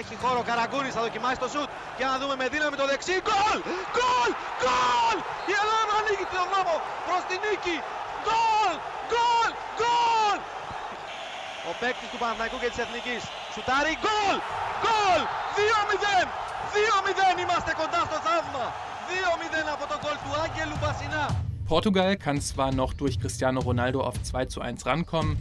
Έχει 0.00 0.16
χώρο 0.24 0.42
Καραγκούνης, 0.48 0.92
θα 0.96 1.00
δοκιμάσει 1.06 1.38
το 1.44 1.48
σουτ. 1.54 1.70
Για 1.98 2.08
να 2.12 2.16
δούμε 2.20 2.34
με 2.40 2.46
δύναμη 2.54 2.76
το 2.80 2.86
δεξί. 2.92 3.16
Γκολ! 3.26 3.58
Γκολ! 3.96 4.30
Γκολ! 4.62 5.16
Η 5.50 5.52
Ελλάδα 5.60 5.92
ανοίγει 6.00 6.26
τον 6.34 6.46
δρόμο 6.52 6.74
προς 7.06 7.22
την 7.28 7.38
νίκη. 7.44 7.76
Γκολ! 8.24 8.74
Γκολ! 9.10 9.50
Γκολ! 9.78 10.38
Ο 11.70 11.72
παίκτης 11.80 12.08
του 12.12 12.18
Παναθηναϊκού 12.22 12.56
και 12.62 12.68
της 12.72 12.80
Εθνικής. 12.84 13.22
Σουτάρει. 13.54 13.94
Γκολ! 14.02 14.36
Γκολ! 14.82 15.22
2-0! 15.56 16.26
2-0 16.72 17.42
είμαστε 17.44 17.72
κοντά 17.80 18.00
στο 18.08 18.18
θαύμα. 18.26 18.64
2-0 19.08 19.74
από 19.74 19.84
το 19.90 19.96
γκολ 20.02 20.16
του 20.24 20.32
Άγγελου 20.44 20.76
Μπασινά. 20.80 21.26
Portugal 21.70 22.16
kann 22.16 22.40
zwar 22.40 22.72
noch 22.72 22.92
durch 22.94 23.20
Cristiano 23.20 23.60
Ronaldo 23.60 23.98
auf 24.02 24.20
2 24.22 24.46
zu 24.46 24.60
1 24.60 24.86
rankommen, 24.86 25.36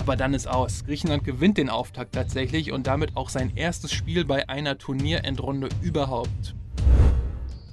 aber 0.00 0.16
dann 0.16 0.32
ist 0.32 0.48
aus. 0.48 0.84
Griechenland 0.86 1.22
gewinnt 1.24 1.58
den 1.58 1.68
Auftakt 1.68 2.14
tatsächlich 2.14 2.72
und 2.72 2.86
damit 2.86 3.16
auch 3.16 3.28
sein 3.28 3.52
erstes 3.56 3.92
Spiel 3.92 4.24
bei 4.24 4.48
einer 4.48 4.78
Turnierendrunde 4.78 5.68
überhaupt. 5.82 6.54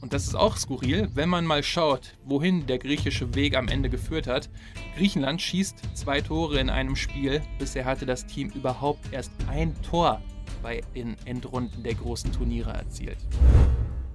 Und 0.00 0.12
das 0.12 0.26
ist 0.26 0.36
auch 0.36 0.56
skurril, 0.56 1.08
wenn 1.14 1.28
man 1.28 1.44
mal 1.44 1.62
schaut, 1.62 2.16
wohin 2.24 2.66
der 2.66 2.78
griechische 2.78 3.34
Weg 3.34 3.56
am 3.56 3.68
Ende 3.68 3.90
geführt 3.90 4.26
hat. 4.26 4.48
Griechenland 4.96 5.42
schießt 5.42 5.82
zwei 5.94 6.20
Tore 6.20 6.60
in 6.60 6.70
einem 6.70 6.96
Spiel. 6.96 7.42
Bisher 7.58 7.84
hatte 7.84 8.06
das 8.06 8.26
Team 8.26 8.50
überhaupt 8.50 9.12
erst 9.12 9.32
ein 9.48 9.74
Tor 9.82 10.22
bei 10.62 10.82
den 10.94 11.16
Endrunden 11.24 11.82
der 11.82 11.94
großen 11.94 12.32
Turniere 12.32 12.72
erzielt. 12.72 13.18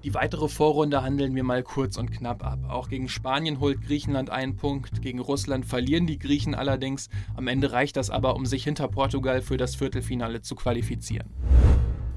Die 0.03 0.13
weitere 0.13 0.49
Vorrunde 0.49 1.01
handeln 1.01 1.33
wir 1.33 1.45
mal 1.45 1.63
kurz 1.63 1.97
und 1.97 2.11
knapp 2.11 2.45
ab. 2.45 2.59
Auch 2.67 2.89
gegen 2.89 3.07
Spanien 3.07 3.61
holt 3.61 3.81
Griechenland 3.81 4.29
einen 4.29 4.57
Punkt, 4.57 5.01
gegen 5.01 5.19
Russland 5.19 5.65
verlieren 5.65 6.07
die 6.07 6.19
Griechen 6.19 6.55
allerdings. 6.55 7.09
Am 7.37 7.47
Ende 7.47 7.71
reicht 7.71 7.95
das 7.95 8.09
aber, 8.09 8.35
um 8.35 8.45
sich 8.45 8.65
hinter 8.65 8.89
Portugal 8.89 9.41
für 9.41 9.55
das 9.55 9.75
Viertelfinale 9.75 10.41
zu 10.41 10.55
qualifizieren. 10.55 11.29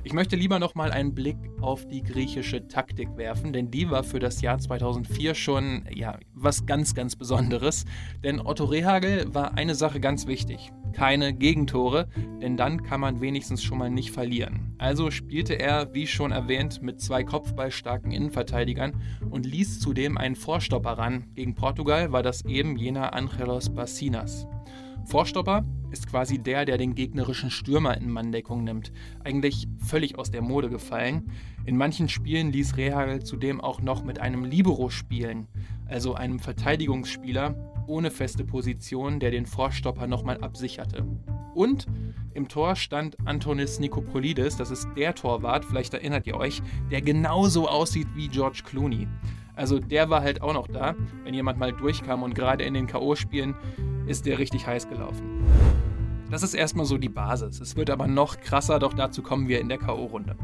Ich 0.06 0.12
möchte 0.12 0.36
lieber 0.36 0.60
noch 0.60 0.76
mal 0.76 0.92
einen 0.92 1.16
Blick 1.16 1.36
auf 1.60 1.88
die 1.88 2.00
griechische 2.00 2.68
Taktik 2.68 3.16
werfen, 3.16 3.52
denn 3.52 3.72
die 3.72 3.90
war 3.90 4.04
für 4.04 4.20
das 4.20 4.40
Jahr 4.40 4.56
2004 4.56 5.34
schon 5.34 5.84
ja, 5.92 6.20
was 6.32 6.64
ganz, 6.64 6.94
ganz 6.94 7.16
Besonderes. 7.16 7.86
Denn 8.22 8.38
Otto 8.38 8.66
Rehagel 8.66 9.34
war 9.34 9.58
eine 9.58 9.74
Sache 9.74 9.98
ganz 9.98 10.28
wichtig: 10.28 10.70
keine 10.92 11.34
Gegentore, 11.34 12.06
denn 12.40 12.56
dann 12.56 12.84
kann 12.84 13.00
man 13.00 13.20
wenigstens 13.20 13.64
schon 13.64 13.78
mal 13.78 13.90
nicht 13.90 14.12
verlieren. 14.12 14.76
Also 14.78 15.10
spielte 15.10 15.54
er, 15.54 15.92
wie 15.92 16.06
schon 16.06 16.30
erwähnt, 16.30 16.82
mit 16.82 17.00
zwei 17.00 17.24
kopfballstarken 17.24 18.12
Innenverteidigern 18.12 19.02
und 19.28 19.44
ließ 19.44 19.80
zudem 19.80 20.18
einen 20.18 20.36
Vorstopper 20.36 20.92
ran. 20.92 21.24
Gegen 21.34 21.56
Portugal 21.56 22.12
war 22.12 22.22
das 22.22 22.44
eben 22.44 22.76
jener 22.76 23.12
Angelos 23.12 23.74
Bassinas. 23.74 24.46
Vorstopper 25.06 25.64
ist 25.92 26.08
quasi 26.08 26.38
der, 26.38 26.64
der 26.64 26.78
den 26.78 26.96
gegnerischen 26.96 27.48
Stürmer 27.48 27.96
in 27.96 28.10
Manndeckung 28.10 28.64
nimmt. 28.64 28.92
Eigentlich 29.22 29.68
völlig 29.78 30.18
aus 30.18 30.32
der 30.32 30.42
Mode 30.42 30.68
gefallen. 30.68 31.30
In 31.64 31.76
manchen 31.76 32.08
Spielen 32.08 32.50
ließ 32.50 32.76
Rehagel 32.76 33.22
zudem 33.22 33.60
auch 33.60 33.80
noch 33.80 34.02
mit 34.02 34.18
einem 34.18 34.44
Libero 34.44 34.90
spielen, 34.90 35.46
also 35.86 36.14
einem 36.14 36.40
Verteidigungsspieler 36.40 37.54
ohne 37.86 38.10
feste 38.10 38.44
Position, 38.44 39.20
der 39.20 39.30
den 39.30 39.46
Vorstopper 39.46 40.08
nochmal 40.08 40.42
absicherte. 40.42 41.06
Und 41.54 41.86
im 42.34 42.48
Tor 42.48 42.74
stand 42.74 43.16
Antonis 43.24 43.78
Nikopolidis, 43.78 44.56
das 44.56 44.72
ist 44.72 44.88
der 44.96 45.14
Torwart, 45.14 45.64
vielleicht 45.64 45.94
erinnert 45.94 46.26
ihr 46.26 46.36
euch, 46.36 46.60
der 46.90 47.00
genauso 47.00 47.68
aussieht 47.68 48.08
wie 48.16 48.26
George 48.26 48.62
Clooney. 48.64 49.06
Also 49.54 49.78
der 49.78 50.10
war 50.10 50.20
halt 50.20 50.42
auch 50.42 50.52
noch 50.52 50.66
da, 50.66 50.94
wenn 51.24 51.32
jemand 51.32 51.58
mal 51.58 51.72
durchkam 51.72 52.22
und 52.24 52.34
gerade 52.34 52.64
in 52.64 52.74
den 52.74 52.86
KO-Spielen 52.88 53.54
ist 54.06 54.26
der 54.26 54.38
richtig 54.38 54.66
heiß 54.66 54.88
gelaufen. 54.88 55.44
Das 56.30 56.42
ist 56.42 56.54
erstmal 56.54 56.86
so 56.86 56.98
die 56.98 57.08
Basis. 57.08 57.60
Es 57.60 57.76
wird 57.76 57.90
aber 57.90 58.06
noch 58.06 58.40
krasser, 58.40 58.78
doch 58.78 58.94
dazu 58.94 59.22
kommen 59.22 59.48
wir 59.48 59.60
in 59.60 59.68
der 59.68 59.78
KO-Runde. 59.78 60.36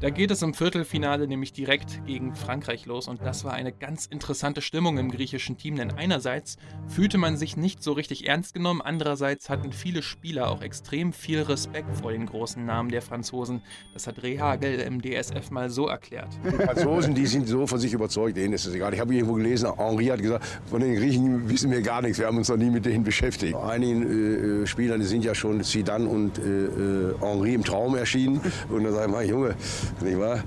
Da 0.00 0.08
geht 0.08 0.30
es 0.30 0.40
im 0.40 0.54
Viertelfinale 0.54 1.28
nämlich 1.28 1.52
direkt 1.52 2.06
gegen 2.06 2.34
Frankreich 2.34 2.86
los 2.86 3.06
und 3.06 3.20
das 3.20 3.44
war 3.44 3.52
eine 3.52 3.70
ganz 3.70 4.06
interessante 4.06 4.62
Stimmung 4.62 4.96
im 4.96 5.10
griechischen 5.10 5.58
Team, 5.58 5.76
denn 5.76 5.90
einerseits 5.90 6.56
fühlte 6.88 7.18
man 7.18 7.36
sich 7.36 7.58
nicht 7.58 7.82
so 7.82 7.92
richtig 7.92 8.26
ernst 8.26 8.54
genommen, 8.54 8.80
andererseits 8.80 9.50
hatten 9.50 9.72
viele 9.72 10.00
Spieler 10.00 10.48
auch 10.48 10.62
extrem 10.62 11.12
viel 11.12 11.42
Respekt 11.42 11.94
vor 11.98 12.12
den 12.12 12.24
großen 12.24 12.64
Namen 12.64 12.88
der 12.88 13.02
Franzosen. 13.02 13.60
Das 13.92 14.06
hat 14.06 14.22
Rehagel 14.22 14.80
im 14.80 15.02
DSF 15.02 15.50
mal 15.50 15.68
so 15.68 15.86
erklärt. 15.86 16.30
Die 16.46 16.64
Franzosen, 16.64 17.14
die 17.14 17.26
sind 17.26 17.46
so 17.46 17.66
von 17.66 17.78
sich 17.78 17.92
überzeugt, 17.92 18.38
denen 18.38 18.54
ist 18.54 18.64
es 18.64 18.74
egal. 18.74 18.94
Ich 18.94 19.00
habe 19.00 19.14
irgendwo 19.14 19.34
gelesen, 19.34 19.70
Henri 19.76 20.06
hat 20.06 20.22
gesagt, 20.22 20.46
von 20.64 20.80
den 20.80 20.96
Griechen 20.96 21.46
wissen 21.50 21.70
wir 21.70 21.82
gar 21.82 22.00
nichts, 22.00 22.18
wir 22.18 22.26
haben 22.26 22.38
uns 22.38 22.48
noch 22.48 22.56
nie 22.56 22.70
mit 22.70 22.86
denen 22.86 23.04
beschäftigt. 23.04 23.54
Einigen 23.54 24.62
äh, 24.62 24.66
Spielern 24.66 25.02
sind 25.02 25.26
ja 25.26 25.34
schon 25.34 25.62
Zidane 25.62 26.08
und 26.08 26.38
äh, 26.38 26.42
äh 26.42 27.14
Henri 27.20 27.52
im 27.52 27.64
Traum 27.64 27.96
erschienen 27.96 28.40
und 28.70 28.84
da 28.84 28.92
sage 28.92 29.06
ich 29.06 29.12
mal, 29.12 29.26
Junge, 29.26 29.56
nicht 30.00 30.18
wahr? 30.18 30.42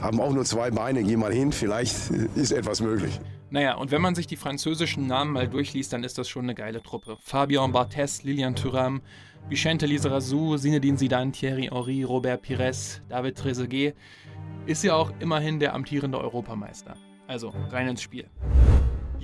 Haben 0.00 0.20
auch 0.20 0.32
nur 0.32 0.44
zwei 0.44 0.70
Beine, 0.70 1.02
geh 1.02 1.16
mal 1.16 1.32
hin, 1.32 1.52
vielleicht 1.52 2.10
ist 2.34 2.52
etwas 2.52 2.80
möglich. 2.80 3.20
Naja, 3.50 3.76
und 3.76 3.90
wenn 3.90 4.02
man 4.02 4.14
sich 4.14 4.26
die 4.26 4.36
französischen 4.36 5.06
Namen 5.06 5.32
mal 5.32 5.48
durchliest, 5.48 5.92
dann 5.92 6.02
ist 6.02 6.18
das 6.18 6.28
schon 6.28 6.44
eine 6.44 6.54
geile 6.54 6.82
Truppe. 6.82 7.16
Fabian 7.22 7.72
Barthez, 7.72 8.22
Lilian 8.24 8.56
Thuram, 8.56 9.00
Vicente 9.48 9.86
Lizarazu, 9.86 10.56
Zinedine 10.56 10.96
Zidane, 10.96 11.30
Thierry 11.30 11.68
Henry, 11.70 12.02
Robert 12.02 12.42
Pires, 12.42 13.00
David 13.08 13.38
Trezeguet. 13.38 13.94
Ist 14.66 14.82
ja 14.82 14.94
auch 14.94 15.12
immerhin 15.20 15.60
der 15.60 15.74
amtierende 15.74 16.18
Europameister. 16.18 16.96
Also 17.26 17.52
rein 17.70 17.88
ins 17.88 18.02
Spiel. 18.02 18.26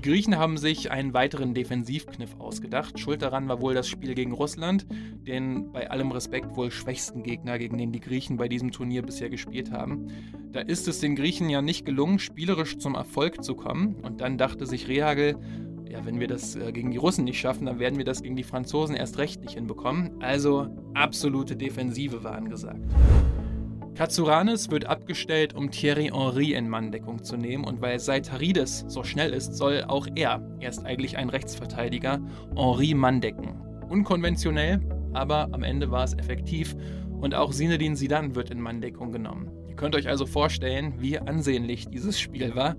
Die 0.00 0.08
Griechen 0.08 0.38
haben 0.38 0.56
sich 0.56 0.90
einen 0.90 1.12
weiteren 1.12 1.52
Defensivkniff 1.52 2.34
ausgedacht. 2.38 2.98
Schuld 2.98 3.20
daran 3.20 3.48
war 3.48 3.60
wohl 3.60 3.74
das 3.74 3.86
Spiel 3.86 4.14
gegen 4.14 4.32
Russland, 4.32 4.86
den 5.26 5.72
bei 5.72 5.90
allem 5.90 6.10
Respekt 6.10 6.56
wohl 6.56 6.70
schwächsten 6.70 7.22
Gegner, 7.22 7.58
gegen 7.58 7.76
den 7.76 7.92
die 7.92 8.00
Griechen 8.00 8.38
bei 8.38 8.48
diesem 8.48 8.72
Turnier 8.72 9.02
bisher 9.02 9.28
gespielt 9.28 9.72
haben. 9.72 10.06
Da 10.52 10.60
ist 10.60 10.88
es 10.88 11.00
den 11.00 11.16
Griechen 11.16 11.50
ja 11.50 11.60
nicht 11.60 11.84
gelungen, 11.84 12.18
spielerisch 12.18 12.78
zum 12.78 12.94
Erfolg 12.94 13.44
zu 13.44 13.54
kommen. 13.54 13.96
Und 13.96 14.22
dann 14.22 14.38
dachte 14.38 14.64
sich 14.64 14.88
Rehagel, 14.88 15.36
ja, 15.86 16.02
wenn 16.06 16.18
wir 16.18 16.28
das 16.28 16.56
äh, 16.56 16.72
gegen 16.72 16.92
die 16.92 16.96
Russen 16.96 17.24
nicht 17.24 17.38
schaffen, 17.38 17.66
dann 17.66 17.78
werden 17.78 17.98
wir 17.98 18.06
das 18.06 18.22
gegen 18.22 18.36
die 18.36 18.42
Franzosen 18.42 18.96
erst 18.96 19.18
recht 19.18 19.42
nicht 19.42 19.52
hinbekommen. 19.52 20.22
Also 20.22 20.74
absolute 20.94 21.56
Defensive 21.56 22.24
war 22.24 22.36
angesagt. 22.36 22.80
Katsuranis 24.00 24.70
wird 24.70 24.86
abgestellt, 24.86 25.52
um 25.52 25.70
Thierry 25.70 26.10
Henry 26.10 26.54
in 26.54 26.70
Manndeckung 26.70 27.22
zu 27.22 27.36
nehmen 27.36 27.64
und 27.64 27.82
weil 27.82 27.98
Seitarides 27.98 28.86
so 28.88 29.04
schnell 29.04 29.34
ist, 29.34 29.52
soll 29.52 29.84
auch 29.86 30.06
er, 30.14 30.40
er 30.58 30.70
ist 30.70 30.86
eigentlich 30.86 31.18
ein 31.18 31.28
Rechtsverteidiger, 31.28 32.18
Henry 32.56 32.94
Manndecken. 32.94 33.60
Unkonventionell, 33.90 34.80
aber 35.12 35.50
am 35.52 35.62
Ende 35.62 35.90
war 35.90 36.04
es 36.04 36.14
effektiv 36.14 36.74
und 37.20 37.34
auch 37.34 37.52
Sinedin 37.52 37.94
Sidan 37.94 38.34
wird 38.34 38.48
in 38.48 38.62
Manndeckung 38.62 39.12
genommen. 39.12 39.50
Ihr 39.68 39.76
könnt 39.76 39.94
euch 39.94 40.08
also 40.08 40.24
vorstellen, 40.24 40.94
wie 40.96 41.18
ansehnlich 41.18 41.86
dieses 41.90 42.18
Spiel 42.18 42.54
war, 42.54 42.76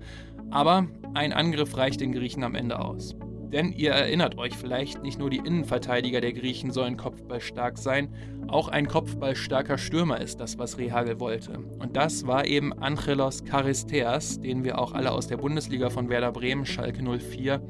aber 0.50 0.88
ein 1.14 1.32
Angriff 1.32 1.76
reicht 1.76 2.00
den 2.00 2.10
Griechen 2.10 2.42
am 2.42 2.56
Ende 2.56 2.80
aus. 2.80 3.14
Denn 3.52 3.72
ihr 3.72 3.90
erinnert 3.90 4.38
euch 4.38 4.56
vielleicht, 4.56 5.02
nicht 5.02 5.18
nur 5.18 5.28
die 5.28 5.36
Innenverteidiger 5.36 6.22
der 6.22 6.32
Griechen 6.32 6.70
sollen 6.70 6.96
kopfballstark 6.96 7.76
sein, 7.76 8.08
auch 8.48 8.68
ein 8.68 8.88
kopfballstarker 8.88 9.76
Stürmer 9.76 10.20
ist 10.20 10.40
das, 10.40 10.58
was 10.58 10.78
Rehagel 10.78 11.20
wollte. 11.20 11.58
Und 11.78 11.94
das 11.94 12.26
war 12.26 12.46
eben 12.46 12.72
Angelos 12.72 13.44
Charisteas, 13.44 14.40
den 14.40 14.64
wir 14.64 14.78
auch 14.78 14.92
alle 14.92 15.12
aus 15.12 15.26
der 15.26 15.36
Bundesliga 15.36 15.90
von 15.90 16.08
Werder 16.08 16.32
Bremen, 16.32 16.64
Schalke 16.64 17.02
04 17.02 17.60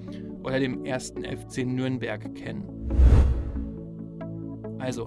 oder 0.45 0.61
dem 0.61 0.85
ersten 0.85 1.25
FC 1.25 1.67
Nürnberg 1.67 2.33
kennen. 2.37 2.65
Also, 4.79 5.07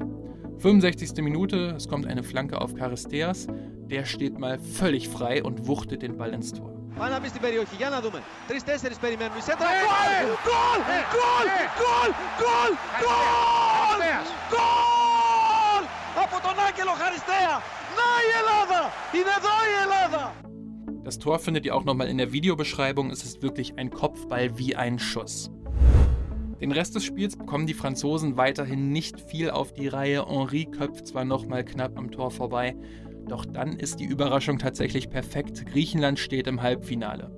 65. 0.59 1.23
Minute, 1.23 1.73
es 1.77 1.87
kommt 1.87 2.05
eine 2.05 2.23
Flanke 2.23 2.59
auf 2.59 2.73
Charisteas, 2.75 3.47
der 3.89 4.03
steht 4.03 4.39
mal 4.39 4.59
völlig 4.59 5.07
frei 5.07 5.43
und 5.43 5.67
wuchtet 5.67 6.01
den 6.01 6.17
Ball 6.17 6.33
ins 6.33 6.53
Tor. 6.53 6.74
Πάει 6.98 7.10
να 7.10 7.18
μπει 7.20 7.28
στην 7.28 7.40
περιοχή. 7.40 7.74
Για 7.82 7.90
να 7.94 8.00
δούμε. 8.00 8.22
Τρει-τέσσερι 8.48 8.94
περιμένουν. 9.04 9.36
Η 9.40 9.42
σέντρα. 9.48 9.68
Γκολ! 9.84 10.28
Γκολ! 10.46 10.80
Γκολ! 11.12 11.46
Γκολ! 11.80 12.10
Γκολ! 12.40 12.72
Γκολ! 13.02 14.00
Γκολ! 14.52 15.82
Από 16.24 16.36
τον 16.46 16.56
Άγγελο 16.66 16.94
Χαριστέα. 17.00 17.54
Να 17.98 18.08
η 18.26 18.30
Ελλάδα! 18.40 18.80
Είναι 19.16 19.32
εδώ 19.38 19.54
η 19.70 19.74
Ελλάδα! 19.84 20.24
Das 21.08 21.18
Tor 21.18 21.38
findet 21.38 21.64
ihr 21.66 21.74
auch 21.76 21.86
nochmal 21.90 22.08
in 22.08 22.18
der 22.18 22.30
Videobeschreibung. 22.30 23.06
Es 23.10 23.22
ist 23.28 23.36
wirklich 23.46 23.68
ein 23.78 23.88
Kopfball 24.00 24.46
wie 24.58 24.76
ein 24.76 24.98
Schuss. 24.98 25.50
Den 26.60 26.72
Rest 26.72 26.94
des 26.94 27.04
Spiels 27.04 27.34
bekommen 27.36 27.66
die 27.66 27.78
Franzosen 27.82 28.36
weiterhin 28.36 28.90
nicht 28.90 29.18
viel 29.30 29.48
auf 29.50 29.72
die 29.72 29.88
Reihe. 29.88 30.26
Henri 30.28 30.66
köpft 30.66 31.06
zwar 31.06 31.24
nochmal 31.24 31.64
knapp 31.64 31.96
am 31.96 32.10
Tor 32.10 32.30
vorbei, 32.30 32.76
doch 33.25 33.45
dann 33.45 33.73
ist 33.73 33.99
die 33.99 34.05
Überraschung 34.05 34.59
tatsächlich 34.59 35.09
perfekt. 35.09 35.65
Griechenland 35.65 36.19
steht 36.19 36.47
im 36.47 36.61
Halbfinale. 36.61 37.31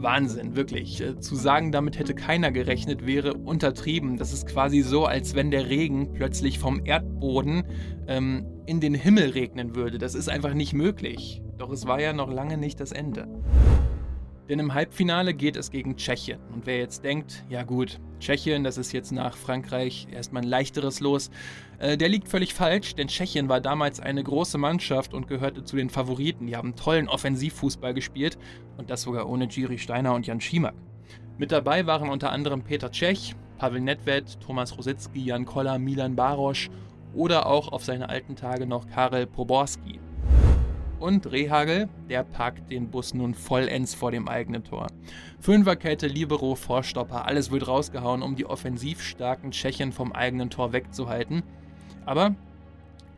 Wahnsinn, 0.00 0.54
wirklich. 0.54 1.00
Äh, 1.00 1.18
zu 1.18 1.34
sagen, 1.34 1.72
damit 1.72 1.98
hätte 1.98 2.14
keiner 2.14 2.52
gerechnet, 2.52 3.04
wäre 3.04 3.34
untertrieben. 3.34 4.16
Das 4.16 4.32
ist 4.32 4.46
quasi 4.46 4.82
so, 4.82 5.06
als 5.06 5.34
wenn 5.34 5.50
der 5.50 5.68
Regen 5.68 6.12
plötzlich 6.12 6.58
vom 6.58 6.86
Erdboden 6.86 7.64
ähm, 8.06 8.46
in 8.66 8.80
den 8.80 8.94
Himmel 8.94 9.30
regnen 9.30 9.74
würde. 9.74 9.98
Das 9.98 10.14
ist 10.14 10.28
einfach 10.28 10.54
nicht 10.54 10.72
möglich. 10.72 11.42
Doch 11.58 11.70
es 11.70 11.86
war 11.86 12.00
ja 12.00 12.12
noch 12.12 12.30
lange 12.30 12.56
nicht 12.56 12.78
das 12.78 12.92
Ende. 12.92 13.26
Denn 14.48 14.58
im 14.58 14.72
Halbfinale 14.72 15.34
geht 15.34 15.56
es 15.56 15.70
gegen 15.70 15.96
Tschechien. 15.96 16.40
Und 16.54 16.64
wer 16.64 16.78
jetzt 16.78 17.04
denkt, 17.04 17.44
ja 17.50 17.64
gut, 17.64 18.00
Tschechien, 18.18 18.64
das 18.64 18.78
ist 18.78 18.92
jetzt 18.92 19.12
nach 19.12 19.36
Frankreich 19.36 20.08
erstmal 20.10 20.42
ein 20.42 20.48
leichteres 20.48 21.00
Los, 21.00 21.30
äh, 21.78 21.98
der 21.98 22.08
liegt 22.08 22.28
völlig 22.28 22.54
falsch, 22.54 22.94
denn 22.94 23.08
Tschechien 23.08 23.48
war 23.48 23.60
damals 23.60 24.00
eine 24.00 24.24
große 24.24 24.56
Mannschaft 24.56 25.12
und 25.12 25.28
gehörte 25.28 25.64
zu 25.64 25.76
den 25.76 25.90
Favoriten. 25.90 26.46
Die 26.46 26.56
haben 26.56 26.76
tollen 26.76 27.08
Offensivfußball 27.08 27.92
gespielt 27.92 28.38
und 28.78 28.88
das 28.88 29.02
sogar 29.02 29.28
ohne 29.28 29.48
Giri 29.48 29.78
Steiner 29.78 30.14
und 30.14 30.26
Jan 30.26 30.40
Schimak. 30.40 30.74
Mit 31.36 31.52
dabei 31.52 31.86
waren 31.86 32.08
unter 32.08 32.32
anderem 32.32 32.62
Peter 32.62 32.90
Tschech, 32.90 33.36
Pavel 33.58 33.80
Nedved, 33.80 34.40
Thomas 34.40 34.76
Rositzky, 34.76 35.26
Jan 35.26 35.44
Koller, 35.44 35.78
Milan 35.78 36.16
Barosch 36.16 36.70
oder 37.14 37.46
auch 37.46 37.68
auf 37.70 37.84
seine 37.84 38.08
alten 38.08 38.34
Tage 38.34 38.66
noch 38.66 38.88
Karel 38.88 39.26
Poborski. 39.26 40.00
Und 41.00 41.30
Rehagel, 41.30 41.88
der 42.08 42.24
parkt 42.24 42.72
den 42.72 42.90
Bus 42.90 43.14
nun 43.14 43.34
vollends 43.34 43.94
vor 43.94 44.10
dem 44.10 44.26
eigenen 44.26 44.64
Tor. 44.64 44.88
Fünferkette, 45.38 46.08
Libero, 46.08 46.56
Vorstopper, 46.56 47.24
alles 47.24 47.52
wird 47.52 47.68
rausgehauen, 47.68 48.22
um 48.22 48.34
die 48.34 48.46
offensiv 48.46 49.00
starken 49.00 49.52
Tschechen 49.52 49.92
vom 49.92 50.12
eigenen 50.12 50.50
Tor 50.50 50.72
wegzuhalten. 50.72 51.44
Aber 52.04 52.34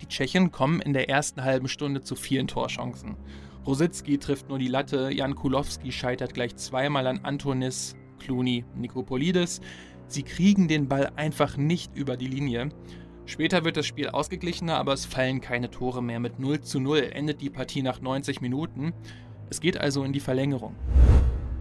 die 0.03 0.07
Tschechen 0.07 0.53
kommen 0.53 0.81
in 0.81 0.93
der 0.93 1.09
ersten 1.09 1.43
halben 1.43 1.69
Stunde 1.69 2.03
zu 2.03 2.17
vielen 2.17 2.49
Torchancen. 2.49 3.17
Rositzky 3.67 4.19
trifft 4.19 4.49
nur 4.49 4.59
die 4.59 4.69
Latte, 4.69 5.11
Jan 5.11 5.35
Kulowski 5.35 5.91
scheitert 5.91 6.35
gleich 6.35 6.57
zweimal 6.57 7.07
an 7.07 7.21
Antonis, 7.23 7.97
Cluny, 8.19 8.65
Nikopolidis. 8.77 9.61
Sie 10.07 10.23
kriegen 10.23 10.69
den 10.69 10.89
Ball 10.89 11.13
einfach 11.17 11.57
nicht 11.57 11.95
über 11.95 12.17
die 12.17 12.27
Linie. 12.27 12.71
Später 13.31 13.65
wird 13.65 13.77
das 13.77 13.87
Spiel 13.87 14.09
ausgeglichener, 14.09 14.77
aber 14.77 14.93
es 14.93 15.07
fallen 15.07 15.41
keine 15.41 15.71
Tore 15.71 16.03
mehr. 16.03 16.19
Mit 16.19 16.41
0 16.41 16.63
zu 16.63 16.81
0 16.81 17.11
endet 17.13 17.41
die 17.41 17.49
Partie 17.49 17.81
nach 17.81 18.01
90 18.01 18.41
Minuten. 18.41 18.93
Es 19.51 19.61
geht 19.61 19.79
also 19.79 20.03
in 20.03 20.13
die 20.13 20.19
Verlängerung. 20.19 20.75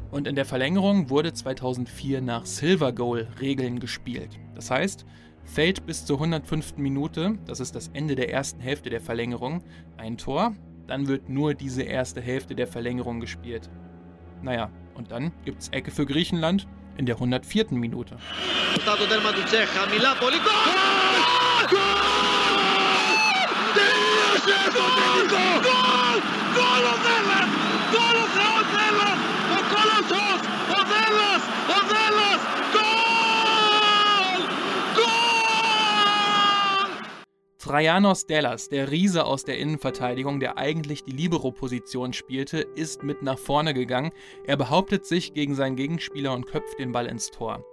Und 0.10 0.26
in 0.26 0.34
der 0.34 0.46
Verlängerung 0.46 1.12
wurde 1.12 1.32
2004 1.32 2.22
nach 2.22 2.48
Silver 2.48 2.92
Goal 2.92 3.28
Regeln 3.40 3.80
gespielt. 3.80 4.32
Das 4.56 4.72
heißt, 4.72 5.06
fällt 5.46 5.86
bis 5.86 6.08
zur 6.08 6.18
105. 6.18 6.78
Minute, 6.78 7.38
das 7.46 7.60
ist 7.60 7.76
das 7.76 7.90
Ende 7.94 8.16
der 8.16 8.32
ersten 8.34 8.60
Hälfte 8.62 8.90
der 8.90 9.00
Verlängerung, 9.00 9.64
ein 9.96 10.18
Tor, 10.18 10.56
dann 10.88 11.08
wird 11.08 11.30
nur 11.30 11.54
diese 11.54 11.84
erste 11.84 12.20
Hälfte 12.20 12.56
der 12.56 12.66
Verlängerung 12.66 13.20
gespielt. 13.20 13.70
Naja, 14.42 14.72
und 14.96 15.12
dann 15.12 15.32
gibt's 15.46 15.70
Ecke 15.70 15.92
für 15.92 16.08
Griechenland 16.08 16.68
in 16.98 17.06
der 17.06 17.16
104. 17.16 17.68
Minute. 17.70 18.18
Goal! 21.70 21.80
Goal 26.56 26.86
of 26.88 27.06
Ellen! 27.06 27.48
Goal 27.94 28.18
of 28.24 28.32
Raul 28.40 28.66
Ellen! 28.88 29.29
Trajanos 37.60 38.26
Dellas, 38.26 38.70
der 38.70 38.90
Riese 38.90 39.26
aus 39.26 39.44
der 39.44 39.58
Innenverteidigung, 39.58 40.40
der 40.40 40.58
eigentlich 40.58 41.04
die 41.04 41.12
Libero-Position 41.12 42.14
spielte, 42.14 42.60
ist 42.60 43.04
mit 43.04 43.22
nach 43.22 43.38
vorne 43.38 43.74
gegangen. 43.74 44.14
Er 44.46 44.56
behauptet 44.56 45.06
sich 45.06 45.34
gegen 45.34 45.56
seinen 45.56 45.76
Gegenspieler 45.76 46.32
und 46.34 46.48
köpft 46.48 46.80
den 46.80 46.94
Ball 46.94 47.08
ins 47.08 47.32
Tor. 47.32 47.66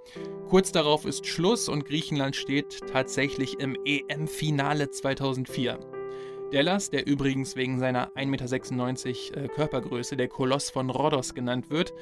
Kurz 0.49 0.73
darauf 0.73 1.05
ist 1.05 1.25
Schluss 1.29 1.69
und 1.69 1.85
Griechenland 1.85 2.35
steht 2.35 2.81
tatsächlich 2.91 3.61
im 3.61 3.79
EM-Finale 3.85 4.91
2004. 4.91 5.79
Dellas, 6.53 6.91
der 6.91 7.07
übrigens 7.07 7.55
wegen 7.55 7.79
seiner 7.79 8.11
1,96 8.17 9.31
Meter 9.37 9.45
äh, 9.45 9.49
Körpergröße 9.49 10.17
der 10.17 10.29
Koloss 10.29 10.69
von 10.69 10.91
Rhodos 10.91 11.33
genannt 11.33 11.71
wird, 11.71 11.95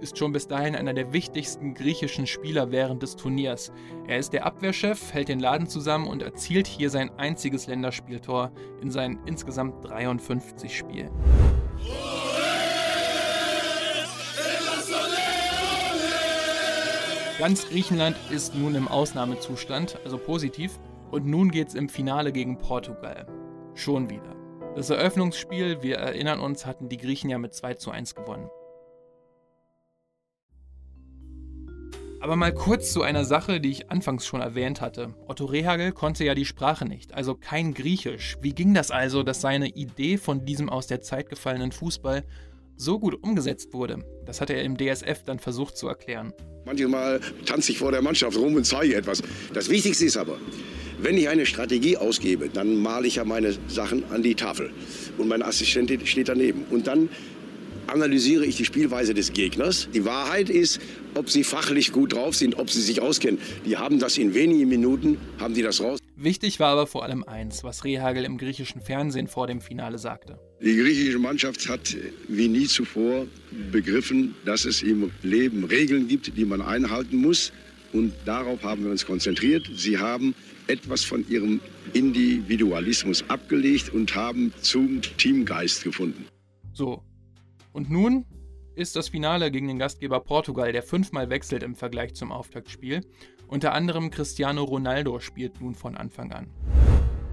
ist 0.00 0.18
schon 0.18 0.32
bis 0.32 0.46
dahin 0.46 0.74
einer 0.74 0.94
der 0.94 1.12
wichtigsten 1.12 1.74
griechischen 1.74 2.26
Spieler 2.26 2.70
während 2.70 3.02
des 3.02 3.16
Turniers. 3.16 3.72
Er 4.06 4.18
ist 4.18 4.32
der 4.32 4.46
Abwehrchef, 4.46 5.12
hält 5.12 5.28
den 5.28 5.40
Laden 5.40 5.68
zusammen 5.68 6.06
und 6.06 6.22
erzielt 6.22 6.66
hier 6.66 6.90
sein 6.90 7.10
einziges 7.18 7.66
Länderspieltor 7.66 8.52
in 8.80 8.90
seinen 8.90 9.18
insgesamt 9.26 9.84
53 9.84 10.76
Spielen. 10.76 11.10
Ganz 17.38 17.68
Griechenland 17.68 18.16
ist 18.30 18.56
nun 18.56 18.74
im 18.74 18.88
Ausnahmezustand, 18.88 20.00
also 20.04 20.18
positiv, 20.18 20.78
und 21.12 21.24
nun 21.24 21.50
geht's 21.50 21.74
im 21.74 21.88
Finale 21.88 22.32
gegen 22.32 22.58
Portugal. 22.58 23.26
Schon 23.74 24.10
wieder. 24.10 24.34
Das 24.74 24.90
Eröffnungsspiel, 24.90 25.82
wir 25.82 25.96
erinnern 25.98 26.40
uns, 26.40 26.66
hatten 26.66 26.88
die 26.88 26.98
Griechen 26.98 27.30
ja 27.30 27.38
mit 27.38 27.54
2 27.54 27.74
zu 27.74 27.90
1 27.90 28.14
gewonnen. 28.14 28.50
Aber 32.20 32.34
mal 32.34 32.52
kurz 32.52 32.92
zu 32.92 33.02
einer 33.02 33.24
Sache, 33.24 33.60
die 33.60 33.70
ich 33.70 33.90
anfangs 33.90 34.26
schon 34.26 34.40
erwähnt 34.40 34.80
hatte. 34.80 35.14
Otto 35.28 35.44
Rehagel 35.44 35.92
konnte 35.92 36.24
ja 36.24 36.34
die 36.34 36.44
Sprache 36.44 36.84
nicht, 36.84 37.14
also 37.14 37.36
kein 37.36 37.74
Griechisch. 37.74 38.36
Wie 38.40 38.52
ging 38.52 38.74
das 38.74 38.90
also, 38.90 39.22
dass 39.22 39.40
seine 39.40 39.68
Idee 39.68 40.18
von 40.18 40.44
diesem 40.44 40.68
aus 40.68 40.88
der 40.88 41.00
Zeit 41.00 41.28
gefallenen 41.30 41.70
Fußball 41.70 42.24
so 42.76 42.98
gut 42.98 43.22
umgesetzt 43.22 43.72
wurde? 43.72 44.04
Das 44.26 44.40
hat 44.40 44.50
er 44.50 44.64
im 44.64 44.76
DSF 44.76 45.22
dann 45.24 45.38
versucht 45.38 45.76
zu 45.76 45.86
erklären. 45.86 46.32
Manchmal 46.66 47.20
tanze 47.46 47.70
ich 47.70 47.78
vor 47.78 47.92
der 47.92 48.02
Mannschaft 48.02 48.36
rum 48.36 48.56
und 48.56 48.64
zeige 48.64 48.96
etwas. 48.96 49.22
Das 49.54 49.68
Wichtigste 49.70 50.04
ist 50.04 50.16
aber, 50.16 50.38
wenn 51.00 51.16
ich 51.16 51.28
eine 51.28 51.46
Strategie 51.46 51.96
ausgebe, 51.96 52.48
dann 52.48 52.82
male 52.82 53.06
ich 53.06 53.14
ja 53.14 53.24
meine 53.24 53.54
Sachen 53.68 54.02
an 54.10 54.24
die 54.24 54.34
Tafel. 54.34 54.72
Und 55.18 55.28
mein 55.28 55.42
Assistent 55.42 56.06
steht 56.08 56.28
daneben. 56.28 56.64
Und 56.70 56.88
dann 56.88 57.08
analysiere 57.88 58.44
ich 58.44 58.56
die 58.56 58.64
Spielweise 58.64 59.14
des 59.14 59.32
Gegners. 59.32 59.88
Die 59.92 60.04
Wahrheit 60.04 60.50
ist, 60.50 60.80
ob 61.14 61.30
sie 61.30 61.44
fachlich 61.44 61.92
gut 61.92 62.12
drauf 62.12 62.34
sind, 62.34 62.58
ob 62.58 62.70
sie 62.70 62.80
sich 62.80 63.00
auskennen. 63.00 63.40
Die 63.66 63.76
haben 63.76 63.98
das 63.98 64.18
in 64.18 64.34
wenigen 64.34 64.68
Minuten, 64.68 65.18
haben 65.38 65.54
die 65.54 65.62
das 65.62 65.80
raus. 65.80 65.98
Wichtig 66.16 66.58
war 66.58 66.70
aber 66.70 66.86
vor 66.86 67.04
allem 67.04 67.22
eins, 67.24 67.62
was 67.62 67.84
Rehagel 67.84 68.24
im 68.24 68.38
griechischen 68.38 68.80
Fernsehen 68.80 69.28
vor 69.28 69.46
dem 69.46 69.60
Finale 69.60 69.98
sagte. 69.98 70.38
Die 70.60 70.76
griechische 70.76 71.18
Mannschaft 71.18 71.68
hat 71.68 71.96
wie 72.26 72.48
nie 72.48 72.66
zuvor 72.66 73.26
begriffen, 73.70 74.34
dass 74.44 74.64
es 74.64 74.82
im 74.82 75.12
Leben 75.22 75.64
Regeln 75.64 76.08
gibt, 76.08 76.36
die 76.36 76.44
man 76.44 76.60
einhalten 76.60 77.18
muss. 77.18 77.52
Und 77.92 78.12
darauf 78.24 78.62
haben 78.64 78.84
wir 78.84 78.90
uns 78.90 79.06
konzentriert. 79.06 79.70
Sie 79.74 79.96
haben 79.96 80.34
etwas 80.66 81.04
von 81.04 81.24
ihrem 81.28 81.60
Individualismus 81.94 83.24
abgelegt 83.28 83.94
und 83.94 84.14
haben 84.14 84.52
zum 84.60 85.00
Teamgeist 85.16 85.84
gefunden. 85.84 86.26
So, 86.72 87.02
und 87.72 87.90
nun 87.90 88.24
ist 88.74 88.94
das 88.94 89.08
Finale 89.08 89.50
gegen 89.50 89.66
den 89.66 89.78
Gastgeber 89.78 90.20
Portugal, 90.20 90.72
der 90.72 90.82
fünfmal 90.82 91.30
wechselt 91.30 91.62
im 91.62 91.74
Vergleich 91.74 92.14
zum 92.14 92.30
Auftaktspiel. 92.30 93.00
Unter 93.48 93.72
anderem 93.72 94.10
Cristiano 94.10 94.62
Ronaldo 94.62 95.18
spielt 95.18 95.60
nun 95.60 95.74
von 95.74 95.96
Anfang 95.96 96.32
an. 96.32 96.48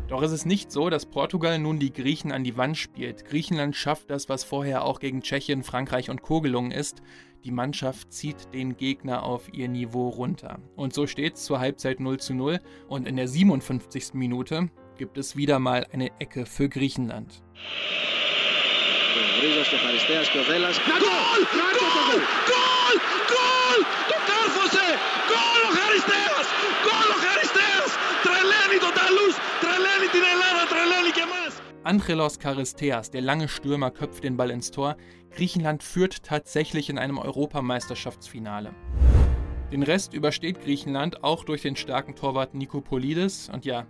Doch 0.08 0.22
es 0.22 0.32
ist 0.32 0.46
nicht 0.46 0.72
so, 0.72 0.90
dass 0.90 1.08
Portugal 1.08 1.58
nun 1.58 1.80
die 1.80 1.92
Griechen 1.92 2.32
an 2.32 2.44
die 2.44 2.58
Wand 2.58 2.78
spielt. 2.78 3.26
Griechenland 3.26 3.76
schafft 3.76 4.12
das, 4.12 4.30
was 4.30 4.44
vorher 4.44 4.84
auch 4.86 5.00
gegen 5.00 5.22
Tschechien, 5.22 5.64
Frankreich 5.64 6.10
und 6.10 6.22
Co. 6.22 6.42
gelungen 6.42 6.72
ist. 6.72 7.02
Die 7.44 7.52
Mannschaft 7.52 8.14
zieht 8.14 8.54
den 8.54 8.78
Gegner 8.78 9.24
auf 9.24 9.52
ihr 9.54 9.68
Niveau 9.68 10.10
runter. 10.10 10.60
Und 10.76 10.94
so 10.94 11.08
steht 11.08 11.36
es 11.36 11.44
zur 11.44 11.60
Halbzeit 11.60 12.00
0 12.00 12.20
zu 12.20 12.34
0 12.34 12.60
und 12.88 13.08
in 13.08 13.16
der 13.16 13.28
57. 13.28 14.14
Minute 14.14 14.70
gibt 14.98 15.18
es 15.18 15.36
wieder 15.36 15.60
mal 15.60 15.88
eine 15.92 16.12
Ecke 16.20 16.46
für 16.46 16.70
Griechenland. 16.70 17.44
Ρίζος 19.41 19.69
και 19.71 19.79
Χαριστέας 19.85 20.27
και 20.33 20.39
ο 20.43 20.45
Δέλλας. 20.51 20.75
Γκολ! 21.03 21.41
Γκολ! 21.57 21.77
Γκολ! 22.49 22.97
Γκολ! 23.31 23.79
Το 24.11 24.17
κάρφωσε! 24.29 24.89
Γκολ 25.29 25.61
ο 25.69 25.71
Χαριστέας! 25.79 26.47
Γκολ 26.85 27.09
ο 27.17 27.19
Χαριστέας! 27.25 27.91
Τρελαίνει 28.25 28.79
τον 28.85 28.93
Ταλούς! 28.99 29.35
Τρελαίνει 29.63 30.09
την 30.15 30.25
Ελλάδα! 30.33 30.63
Τρελαίνει 30.73 31.11
και 31.17 31.25
εμάς! 31.29 31.53
Angelos 31.93 32.35
Charisteas, 32.45 33.07
der 33.15 33.23
lange 33.31 33.49
Stürmer, 33.57 33.91
köpft 33.91 34.23
den 34.27 34.37
Ball 34.39 34.51
ins 34.57 34.71
Tor. 34.71 34.91
Griechenland 35.37 35.81
führt 35.83 36.15
tatsächlich 36.23 36.87
in 36.93 36.99
einem 36.99 37.19
Europameisterschaftsfinale. 37.29 38.71
Den 39.73 39.83
Rest 39.83 40.13
übersteht 40.13 40.61
Griechenland 40.65 41.25
auch 41.25 41.43
durch 41.45 41.63
den 41.63 41.77
starken 41.77 42.15
Torwart 42.17 42.55
Nikopolidis. 42.55 43.49
Und 43.55 43.65
ja, 43.65 43.87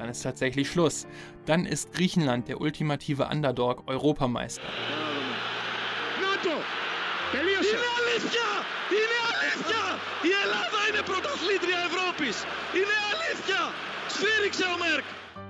dann 0.00 0.08
ist 0.08 0.22
tatsächlich 0.22 0.70
Schluss. 0.70 1.06
Dann 1.44 1.66
ist 1.66 1.92
Griechenland 1.92 2.48
der 2.48 2.60
ultimative 2.60 3.26
Underdog 3.26 3.84
Europameister. 3.86 4.62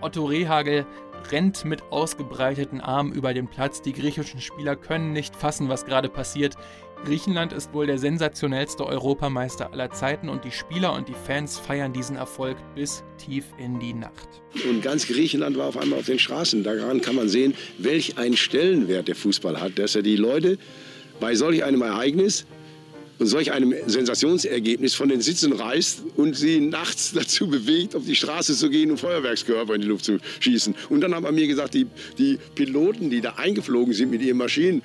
Otto 0.01 0.25
Rehagel 0.25 0.87
rennt 1.31 1.65
mit 1.65 1.83
ausgebreiteten 1.91 2.81
Armen 2.81 3.13
über 3.13 3.35
den 3.35 3.49
Platz. 3.49 3.83
Die 3.83 3.93
griechischen 3.93 4.41
Spieler 4.41 4.77
können 4.77 5.13
nicht 5.13 5.37
fassen, 5.37 5.69
was 5.69 5.85
gerade 5.85 6.09
passiert. 6.09 6.57
Griechenland 7.05 7.55
ist 7.55 7.73
wohl 7.73 7.87
der 7.87 7.99
sensationellste 7.99 8.85
Europameister 8.85 9.73
aller 9.73 9.91
Zeiten 9.91 10.29
und 10.29 10.45
die 10.45 10.51
Spieler 10.51 10.93
und 10.93 11.09
die 11.09 11.15
Fans 11.15 11.59
feiern 11.59 11.95
diesen 11.95 12.17
Erfolg 12.17 12.59
bis 12.75 13.03
tief 13.17 13.47
in 13.57 13.79
die 13.79 13.95
Nacht. 13.95 14.43
Und 14.69 14.83
ganz 14.83 15.07
Griechenland 15.07 15.57
war 15.57 15.69
auf 15.69 15.79
einmal 15.79 16.01
auf 16.01 16.07
den 16.07 16.19
Straßen. 16.19 16.63
Daran 16.63 17.01
kann 17.01 17.15
man 17.15 17.29
sehen, 17.29 17.55
welch 17.79 18.19
einen 18.19 18.37
Stellenwert 18.37 19.09
der 19.09 19.15
Fußball 19.15 19.61
hat, 19.61 19.79
dass 19.79 19.95
er 19.95 20.03
die 20.03 20.17
Leute 20.17 20.59
bei 21.21 21.35
solch 21.35 21.65
einem 21.65 21.83
Ereignis 21.83 22.45
solch 23.27 23.53
einem 23.53 23.75
Sensationsergebnis 23.87 24.95
von 24.95 25.09
den 25.09 25.21
Sitzen 25.21 25.53
reißt 25.53 26.03
und 26.17 26.37
sie 26.37 26.61
nachts 26.61 27.13
dazu 27.15 27.49
bewegt, 27.49 27.95
auf 27.95 28.05
die 28.05 28.15
Straße 28.17 28.55
zu 28.55 28.71
gehen 28.71 28.91
und 28.91 28.99
Feuerwerkskörper 28.99 29.75
in 29.75 29.83
die 29.83 29.89
Luft 29.89 30.05
zu 30.05 30.19
schießen. 30.41 30.75
Und 30.89 31.01
dann 31.03 31.15
haben 31.15 31.25
wir 31.25 31.33
mir 31.33 31.47
gesagt, 31.47 31.75
die, 31.75 31.87
die 32.19 32.39
Piloten, 32.55 33.11
die 33.11 33.21
da 33.21 33.35
eingeflogen 33.35 33.93
sind 33.93 34.11
mit 34.11 34.23
ihren 34.23 34.39
Maschinen, 34.39 34.83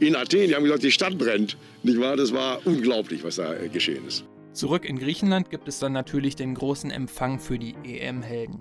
in 0.00 0.16
Athen, 0.16 0.48
die 0.48 0.54
haben 0.54 0.64
gesagt, 0.64 0.82
die 0.82 0.90
Stadt 0.90 1.16
brennt. 1.16 1.56
Nicht 1.82 2.00
wahr? 2.00 2.16
Das 2.16 2.32
war 2.32 2.60
unglaublich, 2.64 3.22
was 3.22 3.36
da 3.36 3.54
äh, 3.54 3.68
geschehen 3.68 4.06
ist. 4.06 4.24
Zurück 4.52 4.84
in 4.84 4.98
Griechenland 4.98 5.50
gibt 5.50 5.68
es 5.68 5.78
dann 5.78 5.92
natürlich 5.92 6.36
den 6.36 6.54
großen 6.54 6.90
Empfang 6.90 7.38
für 7.40 7.58
die 7.58 7.74
EM-Helden. 7.84 8.60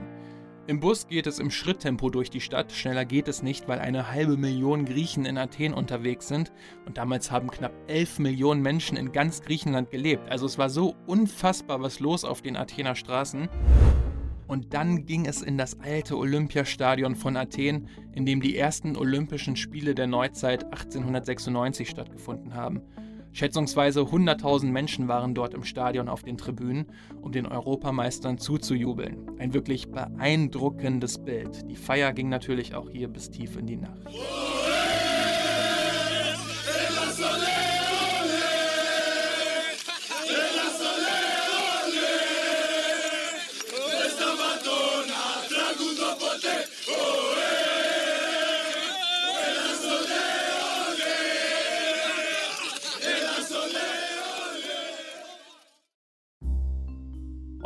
Im 0.65 0.79
Bus 0.79 1.07
geht 1.07 1.27
es 1.27 1.39
im 1.39 1.51
Schritttempo 1.51 2.09
durch 2.09 2.29
die 2.29 2.39
Stadt, 2.39 2.71
schneller 2.71 3.03
geht 3.03 3.27
es 3.27 3.43
nicht, 3.43 3.67
weil 3.67 3.79
eine 3.79 4.09
halbe 4.09 4.37
Million 4.37 4.85
Griechen 4.85 5.25
in 5.25 5.37
Athen 5.37 5.73
unterwegs 5.73 6.29
sind 6.29 6.53
und 6.85 6.97
damals 6.97 7.31
haben 7.31 7.51
knapp 7.51 7.73
11 7.87 8.19
Millionen 8.19 8.61
Menschen 8.61 8.95
in 8.95 9.11
ganz 9.11 9.41
Griechenland 9.41 9.91
gelebt. 9.91 10.31
Also 10.31 10.45
es 10.45 10.57
war 10.57 10.69
so 10.69 10.95
unfassbar 11.05 11.81
was 11.81 11.99
los 11.99 12.23
auf 12.23 12.41
den 12.41 12.55
Athener 12.55 12.95
Straßen. 12.95 13.49
Und 14.47 14.73
dann 14.73 15.05
ging 15.05 15.25
es 15.25 15.41
in 15.41 15.57
das 15.57 15.81
alte 15.81 16.17
Olympiastadion 16.17 17.17
von 17.17 17.35
Athen, 17.35 17.89
in 18.13 18.25
dem 18.25 18.39
die 18.39 18.55
ersten 18.55 18.95
Olympischen 18.95 19.57
Spiele 19.57 19.93
der 19.95 20.07
Neuzeit 20.07 20.63
1896 20.63 21.89
stattgefunden 21.89 22.53
haben. 22.53 22.81
Schätzungsweise 23.33 24.01
100.000 24.01 24.67
Menschen 24.67 25.07
waren 25.07 25.33
dort 25.33 25.53
im 25.55 25.63
Stadion 25.63 26.07
auf 26.07 26.21
den 26.21 26.37
Tribünen, 26.37 26.85
um 27.21 27.31
den 27.31 27.47
Europameistern 27.47 28.37
zuzujubeln. 28.37 29.39
Ein 29.39 29.53
wirklich 29.53 29.89
beeindruckendes 29.89 31.17
Bild. 31.17 31.69
Die 31.69 31.75
Feier 31.75 32.13
ging 32.13 32.29
natürlich 32.29 32.75
auch 32.75 32.89
hier 32.89 33.07
bis 33.07 33.31
tief 33.31 33.57
in 33.57 33.65
die 33.65 33.77
Nacht. 33.77 34.07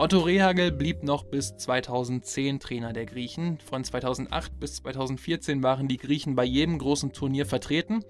Otto 0.07 0.21
Rehagel 0.21 0.71
blieb 0.71 1.03
noch 1.03 1.25
bis 1.25 1.57
2010 1.57 2.61
Trainer 2.61 2.93
der 2.93 3.05
Griechen. 3.05 3.57
Von 3.59 3.83
2008 3.83 4.57
bis 4.57 4.75
2014 4.75 5.63
waren 5.63 5.89
die 5.89 5.97
Griechen 5.97 6.33
bei 6.33 6.45
jedem 6.45 6.79
großen 6.79 7.11
Turnier 7.11 7.45
vertreten. 7.45 8.05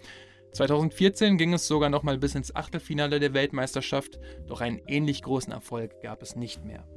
2014 0.51 1.39
ging 1.39 1.55
es 1.55 1.67
sogar 1.67 1.89
noch 1.89 2.03
mal 2.03 2.19
bis 2.19 2.36
ins 2.36 2.55
Achtelfinale 2.55 3.19
der 3.19 3.33
Weltmeisterschaft, 3.33 4.19
doch 4.45 4.62
einen 4.62 4.79
ähnlich 4.86 5.23
großen 5.23 5.51
Erfolg 5.51 5.99
gab 6.03 6.21
es 6.21 6.36
nicht 6.36 6.63
mehr. 6.63 6.88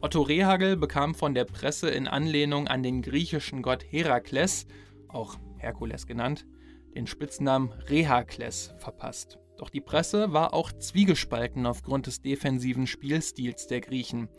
Otto 0.00 0.22
Rehagel 0.22 0.78
bekam 0.78 1.14
von 1.14 1.34
der 1.34 1.44
Presse 1.44 1.90
in 1.90 2.08
Anlehnung 2.08 2.68
an 2.68 2.82
den 2.82 3.02
griechischen 3.02 3.60
Gott 3.60 3.84
Herakles, 3.86 4.66
auch 5.08 5.36
Herkules 5.58 6.06
genannt, 6.06 6.46
den 6.94 7.06
Spitznamen 7.06 7.70
Rehakles 7.90 8.72
verpasst. 8.78 9.38
Doch 9.60 9.68
die 9.68 9.82
Presse 9.82 10.32
war 10.32 10.54
auch 10.54 10.72
zwiegespalten 10.72 11.66
aufgrund 11.66 12.06
des 12.06 12.22
defensiven 12.22 12.86
Spielstils 12.86 13.66
der 13.66 13.82
Griechen. 13.82 14.30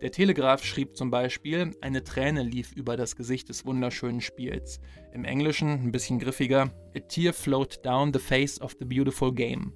Der 0.00 0.12
Telegraph 0.12 0.62
schrieb 0.62 0.96
zum 0.96 1.10
Beispiel, 1.10 1.72
eine 1.80 2.04
Träne 2.04 2.44
lief 2.44 2.70
über 2.70 2.96
das 2.96 3.16
Gesicht 3.16 3.48
des 3.48 3.66
wunderschönen 3.66 4.20
Spiels. 4.20 4.78
Im 5.12 5.24
Englischen, 5.24 5.70
ein 5.70 5.90
bisschen 5.90 6.20
griffiger, 6.20 6.70
a 6.94 7.00
tear 7.00 7.32
flowed 7.32 7.84
down 7.84 8.12
the 8.12 8.20
face 8.20 8.60
of 8.60 8.76
the 8.78 8.84
beautiful 8.84 9.34
game. 9.34 9.72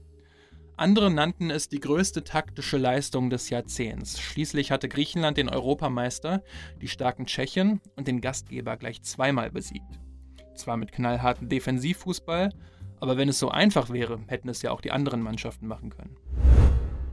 Andere 0.77 1.11
nannten 1.11 1.51
es 1.51 1.69
die 1.69 1.81
größte 1.81 2.23
taktische 2.23 2.79
Leistung 2.79 3.31
des 3.31 3.51
Jahrzehnts. 3.51 4.21
Schließlich 4.21 4.71
hatte 4.71 4.89
Griechenland 4.89 5.39
den 5.39 5.49
Europameister, 5.49 6.45
die 6.81 6.87
starken 6.87 7.27
Tschechen 7.27 7.81
und 7.97 8.07
den 8.07 8.21
Gastgeber 8.21 8.77
gleich 8.77 9.03
zweimal 9.03 9.51
besiegt. 9.51 9.99
Zwar 10.55 10.77
mit 10.77 10.93
knallhartem 10.93 11.49
Defensivfußball, 11.49 12.53
aber 13.01 13.17
wenn 13.17 13.29
es 13.29 13.39
so 13.39 13.49
einfach 13.49 13.91
wäre, 13.91 14.21
hätten 14.27 14.49
es 14.49 14.63
ja 14.63 14.71
auch 14.71 14.81
die 14.81 14.91
anderen 14.91 15.23
Mannschaften 15.23 15.67
machen 15.67 15.91
können. 15.91 16.17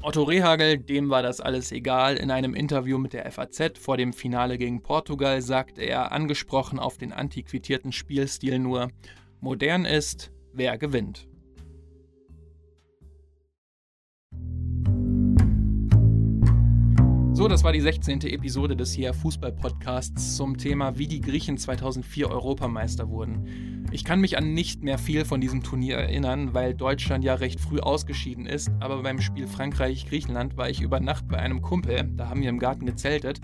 Otto 0.01 0.21
Rehagel, 0.21 0.77
dem 0.77 1.09
war 1.09 1.23
das 1.23 1.41
alles 1.41 1.71
egal. 1.71 2.17
In 2.17 2.29
einem 2.29 2.53
Interview 2.53 2.99
mit 2.99 3.13
der 3.13 3.31
FAZ 3.31 3.79
vor 3.79 3.97
dem 3.97 4.13
Finale 4.13 4.59
gegen 4.59 4.83
Portugal 4.83 5.41
sagte 5.41 5.81
er, 5.81 6.11
angesprochen 6.11 6.77
auf 6.77 6.99
den 6.99 7.11
antiquitierten 7.11 7.91
Spielstil 7.91 8.59
nur, 8.59 8.89
modern 9.41 9.85
ist, 9.85 10.31
wer 10.53 10.77
gewinnt. 10.77 11.27
So, 17.35 17.49
das 17.49 17.65
war 17.65 17.73
die 17.73 17.81
16. 17.81 18.21
Episode 18.21 18.77
des 18.77 18.93
hier 18.93 19.13
Fußball-Podcasts 19.13 20.37
zum 20.37 20.57
Thema, 20.57 20.97
wie 20.97 21.05
die 21.05 21.19
Griechen 21.19 21.57
2004 21.57 22.29
Europameister 22.29 23.09
wurden. 23.09 23.85
Ich 23.91 24.05
kann 24.05 24.21
mich 24.21 24.37
an 24.37 24.53
nicht 24.53 24.83
mehr 24.83 24.97
viel 24.97 25.25
von 25.25 25.41
diesem 25.41 25.61
Turnier 25.61 25.97
erinnern, 25.97 26.53
weil 26.53 26.73
Deutschland 26.73 27.25
ja 27.25 27.33
recht 27.33 27.59
früh 27.59 27.81
ausgeschieden 27.81 28.45
ist, 28.45 28.71
aber 28.79 29.03
beim 29.03 29.19
Spiel 29.19 29.47
Frankreich-Griechenland 29.47 30.55
war 30.55 30.69
ich 30.69 30.79
über 30.79 31.01
Nacht 31.01 31.27
bei 31.27 31.35
einem 31.35 31.61
Kumpel, 31.61 32.09
da 32.15 32.29
haben 32.29 32.41
wir 32.41 32.47
im 32.47 32.57
Garten 32.57 32.85
gezeltet 32.85 33.41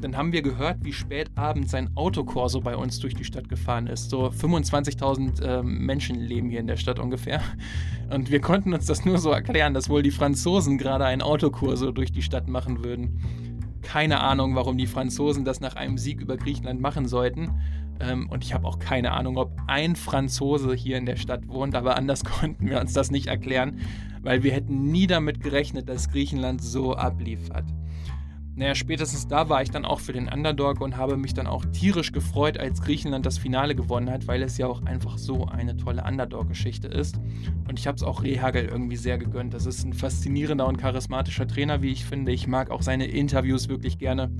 dann 0.00 0.16
haben 0.16 0.32
wir 0.32 0.42
gehört, 0.42 0.84
wie 0.84 0.92
spät 0.92 1.30
abends 1.34 1.74
ein 1.74 1.90
Autokorso 1.96 2.60
bei 2.60 2.76
uns 2.76 2.98
durch 2.98 3.14
die 3.14 3.24
Stadt 3.24 3.48
gefahren 3.48 3.86
ist. 3.86 4.10
So 4.10 4.26
25.000 4.28 5.42
äh, 5.42 5.62
Menschen 5.62 6.20
leben 6.20 6.50
hier 6.50 6.60
in 6.60 6.66
der 6.66 6.76
Stadt 6.76 6.98
ungefähr. 6.98 7.40
Und 8.10 8.30
wir 8.30 8.40
konnten 8.40 8.74
uns 8.74 8.86
das 8.86 9.04
nur 9.04 9.18
so 9.18 9.30
erklären, 9.30 9.74
dass 9.74 9.88
wohl 9.88 10.02
die 10.02 10.10
Franzosen 10.10 10.78
gerade 10.78 11.04
ein 11.04 11.22
Autokorso 11.22 11.92
durch 11.92 12.12
die 12.12 12.22
Stadt 12.22 12.48
machen 12.48 12.84
würden. 12.84 13.20
Keine 13.82 14.20
Ahnung, 14.20 14.54
warum 14.54 14.78
die 14.78 14.86
Franzosen 14.86 15.44
das 15.44 15.60
nach 15.60 15.76
einem 15.76 15.98
Sieg 15.98 16.20
über 16.20 16.36
Griechenland 16.36 16.80
machen 16.80 17.06
sollten. 17.06 17.50
Ähm, 18.00 18.28
und 18.28 18.44
ich 18.44 18.54
habe 18.54 18.66
auch 18.66 18.78
keine 18.78 19.12
Ahnung, 19.12 19.36
ob 19.36 19.52
ein 19.66 19.96
Franzose 19.96 20.74
hier 20.74 20.98
in 20.98 21.06
der 21.06 21.16
Stadt 21.16 21.48
wohnt, 21.48 21.74
aber 21.74 21.96
anders 21.96 22.24
konnten 22.24 22.68
wir 22.68 22.80
uns 22.80 22.92
das 22.92 23.10
nicht 23.10 23.28
erklären, 23.28 23.80
weil 24.22 24.42
wir 24.42 24.52
hätten 24.52 24.90
nie 24.90 25.06
damit 25.06 25.40
gerechnet, 25.40 25.88
dass 25.88 26.10
Griechenland 26.10 26.62
so 26.62 26.94
abliefert. 26.94 27.64
Naja, 28.56 28.76
spätestens 28.76 29.26
da 29.26 29.48
war 29.48 29.62
ich 29.62 29.70
dann 29.70 29.84
auch 29.84 29.98
für 29.98 30.12
den 30.12 30.28
Underdog 30.28 30.80
und 30.80 30.96
habe 30.96 31.16
mich 31.16 31.34
dann 31.34 31.48
auch 31.48 31.64
tierisch 31.64 32.12
gefreut, 32.12 32.56
als 32.56 32.80
Griechenland 32.82 33.26
das 33.26 33.36
Finale 33.36 33.74
gewonnen 33.74 34.08
hat, 34.08 34.28
weil 34.28 34.42
es 34.42 34.58
ja 34.58 34.68
auch 34.68 34.82
einfach 34.84 35.18
so 35.18 35.46
eine 35.46 35.76
tolle 35.76 36.04
Underdog-Geschichte 36.04 36.86
ist. 36.86 37.16
Und 37.68 37.80
ich 37.80 37.88
habe 37.88 37.96
es 37.96 38.04
auch 38.04 38.22
Rehagel 38.22 38.66
irgendwie 38.66 38.96
sehr 38.96 39.18
gegönnt. 39.18 39.54
Das 39.54 39.66
ist 39.66 39.84
ein 39.84 39.92
faszinierender 39.92 40.68
und 40.68 40.76
charismatischer 40.76 41.48
Trainer, 41.48 41.82
wie 41.82 41.90
ich 41.90 42.04
finde. 42.04 42.30
Ich 42.30 42.46
mag 42.46 42.70
auch 42.70 42.82
seine 42.82 43.06
Interviews 43.06 43.68
wirklich 43.68 43.98
gerne. 43.98 44.30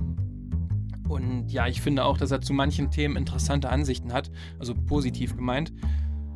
Und 1.09 1.51
ja, 1.51 1.67
ich 1.67 1.81
finde 1.81 2.05
auch, 2.05 2.17
dass 2.17 2.31
er 2.31 2.39
zu 2.39 2.53
manchen 2.53 2.91
Themen 2.91 3.17
interessante 3.17 3.69
Ansichten 3.69 4.13
hat, 4.13 4.31
also 4.59 4.73
positiv 4.75 5.35
gemeint. 5.35 5.73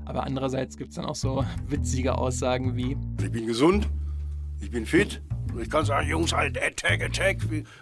Aber 0.04 0.26
andererseits 0.26 0.76
gibt 0.76 0.90
es 0.90 0.96
dann 0.98 1.06
auch 1.06 1.16
so 1.16 1.46
witzige 1.68 2.18
Aussagen 2.18 2.76
wie: 2.76 2.98
Ich 3.22 3.32
bin 3.32 3.48
gesund, 3.48 3.88
ich 4.60 4.70
bin 4.70 4.86
fit, 4.86 5.22
ich 5.62 5.70
kann 5.70 5.86
sagen, 5.86 6.08
Jungs, 6.10 6.34
halt, 6.34 6.58
attack, 6.62 7.04
attack, 7.04 7.38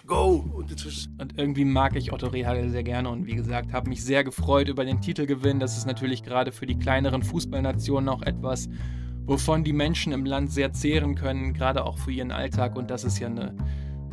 go. 0.06 0.46
Und, 0.54 0.72
und 1.20 1.38
irgendwie 1.38 1.66
mag 1.66 1.96
ich 1.96 2.14
Otto 2.14 2.28
Rehagel 2.28 2.70
sehr 2.70 2.84
gerne 2.84 3.10
und 3.10 3.26
wie 3.26 3.36
gesagt, 3.36 3.74
habe 3.74 3.90
mich 3.90 4.04
sehr 4.04 4.24
gefreut 4.24 4.70
über 4.70 4.86
den 4.86 5.02
Titelgewinn. 5.02 5.60
Das 5.60 5.78
ist 5.78 5.86
natürlich 5.86 6.24
gerade 6.24 6.52
für 6.52 6.66
die 6.66 6.78
kleineren 6.78 7.24
Fußballnationen 7.24 8.10
auch 8.10 8.22
etwas, 8.22 8.70
wovon 9.26 9.64
die 9.64 9.74
Menschen 9.74 10.14
im 10.14 10.26
Land 10.26 10.52
sehr 10.52 10.74
zehren 10.74 11.16
können, 11.16 11.54
gerade 11.54 11.86
auch 11.86 11.98
für 11.98 12.12
ihren 12.12 12.32
Alltag. 12.32 12.76
Und 12.76 12.90
das 12.90 13.04
ist 13.04 13.20
ja 13.20 13.28
eine 13.28 13.56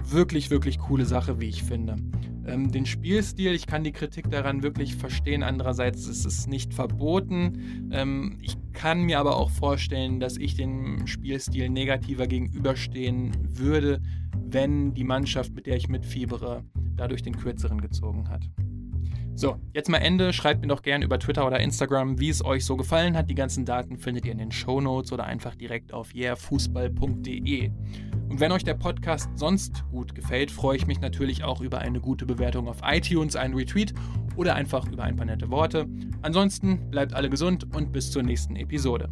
wirklich, 0.04 0.50
wirklich 0.50 0.78
coole 0.78 1.06
Sache, 1.06 1.40
wie 1.40 1.48
ich 1.48 1.62
finde. 1.62 1.96
Ähm, 2.46 2.70
den 2.70 2.86
Spielstil, 2.86 3.52
ich 3.52 3.66
kann 3.66 3.84
die 3.84 3.92
Kritik 3.92 4.30
daran 4.30 4.62
wirklich 4.62 4.96
verstehen. 4.96 5.42
Andererseits 5.42 6.06
ist 6.06 6.24
es 6.24 6.46
nicht 6.46 6.74
verboten. 6.74 7.90
Ähm, 7.92 8.38
ich 8.42 8.56
kann 8.72 9.02
mir 9.02 9.18
aber 9.18 9.36
auch 9.36 9.50
vorstellen, 9.50 10.20
dass 10.20 10.36
ich 10.36 10.56
dem 10.56 11.06
Spielstil 11.06 11.68
negativer 11.70 12.26
gegenüberstehen 12.26 13.32
würde, 13.50 14.00
wenn 14.36 14.94
die 14.94 15.04
Mannschaft, 15.04 15.54
mit 15.54 15.66
der 15.66 15.76
ich 15.76 15.88
mitfiebere, 15.88 16.64
dadurch 16.96 17.22
den 17.22 17.36
kürzeren 17.36 17.80
gezogen 17.80 18.28
hat. 18.28 18.48
So, 19.36 19.56
jetzt 19.72 19.88
mal 19.88 19.98
Ende. 19.98 20.32
Schreibt 20.32 20.60
mir 20.60 20.68
doch 20.68 20.82
gerne 20.82 21.04
über 21.04 21.18
Twitter 21.18 21.44
oder 21.44 21.58
Instagram, 21.58 22.20
wie 22.20 22.28
es 22.28 22.44
euch 22.44 22.64
so 22.64 22.76
gefallen 22.76 23.16
hat. 23.16 23.28
Die 23.28 23.34
ganzen 23.34 23.64
Daten 23.64 23.98
findet 23.98 24.26
ihr 24.26 24.32
in 24.32 24.38
den 24.38 24.52
Show 24.52 24.80
Notes 24.80 25.12
oder 25.12 25.24
einfach 25.24 25.56
direkt 25.56 25.92
auf 25.92 26.14
yeahfußball.de. 26.14 27.70
Und 28.28 28.40
wenn 28.40 28.52
euch 28.52 28.62
der 28.62 28.74
Podcast 28.74 29.28
sonst 29.34 29.84
gut 29.90 30.14
gefällt, 30.14 30.52
freue 30.52 30.76
ich 30.76 30.86
mich 30.86 31.00
natürlich 31.00 31.42
auch 31.42 31.60
über 31.60 31.78
eine 31.78 32.00
gute 32.00 32.26
Bewertung 32.26 32.68
auf 32.68 32.78
iTunes, 32.84 33.34
einen 33.34 33.54
Retweet 33.54 33.92
oder 34.36 34.54
einfach 34.54 34.86
über 34.90 35.02
ein 35.02 35.16
paar 35.16 35.26
nette 35.26 35.50
Worte. 35.50 35.88
Ansonsten 36.22 36.90
bleibt 36.90 37.12
alle 37.12 37.28
gesund 37.28 37.74
und 37.74 37.92
bis 37.92 38.12
zur 38.12 38.22
nächsten 38.22 38.54
Episode. 38.54 39.10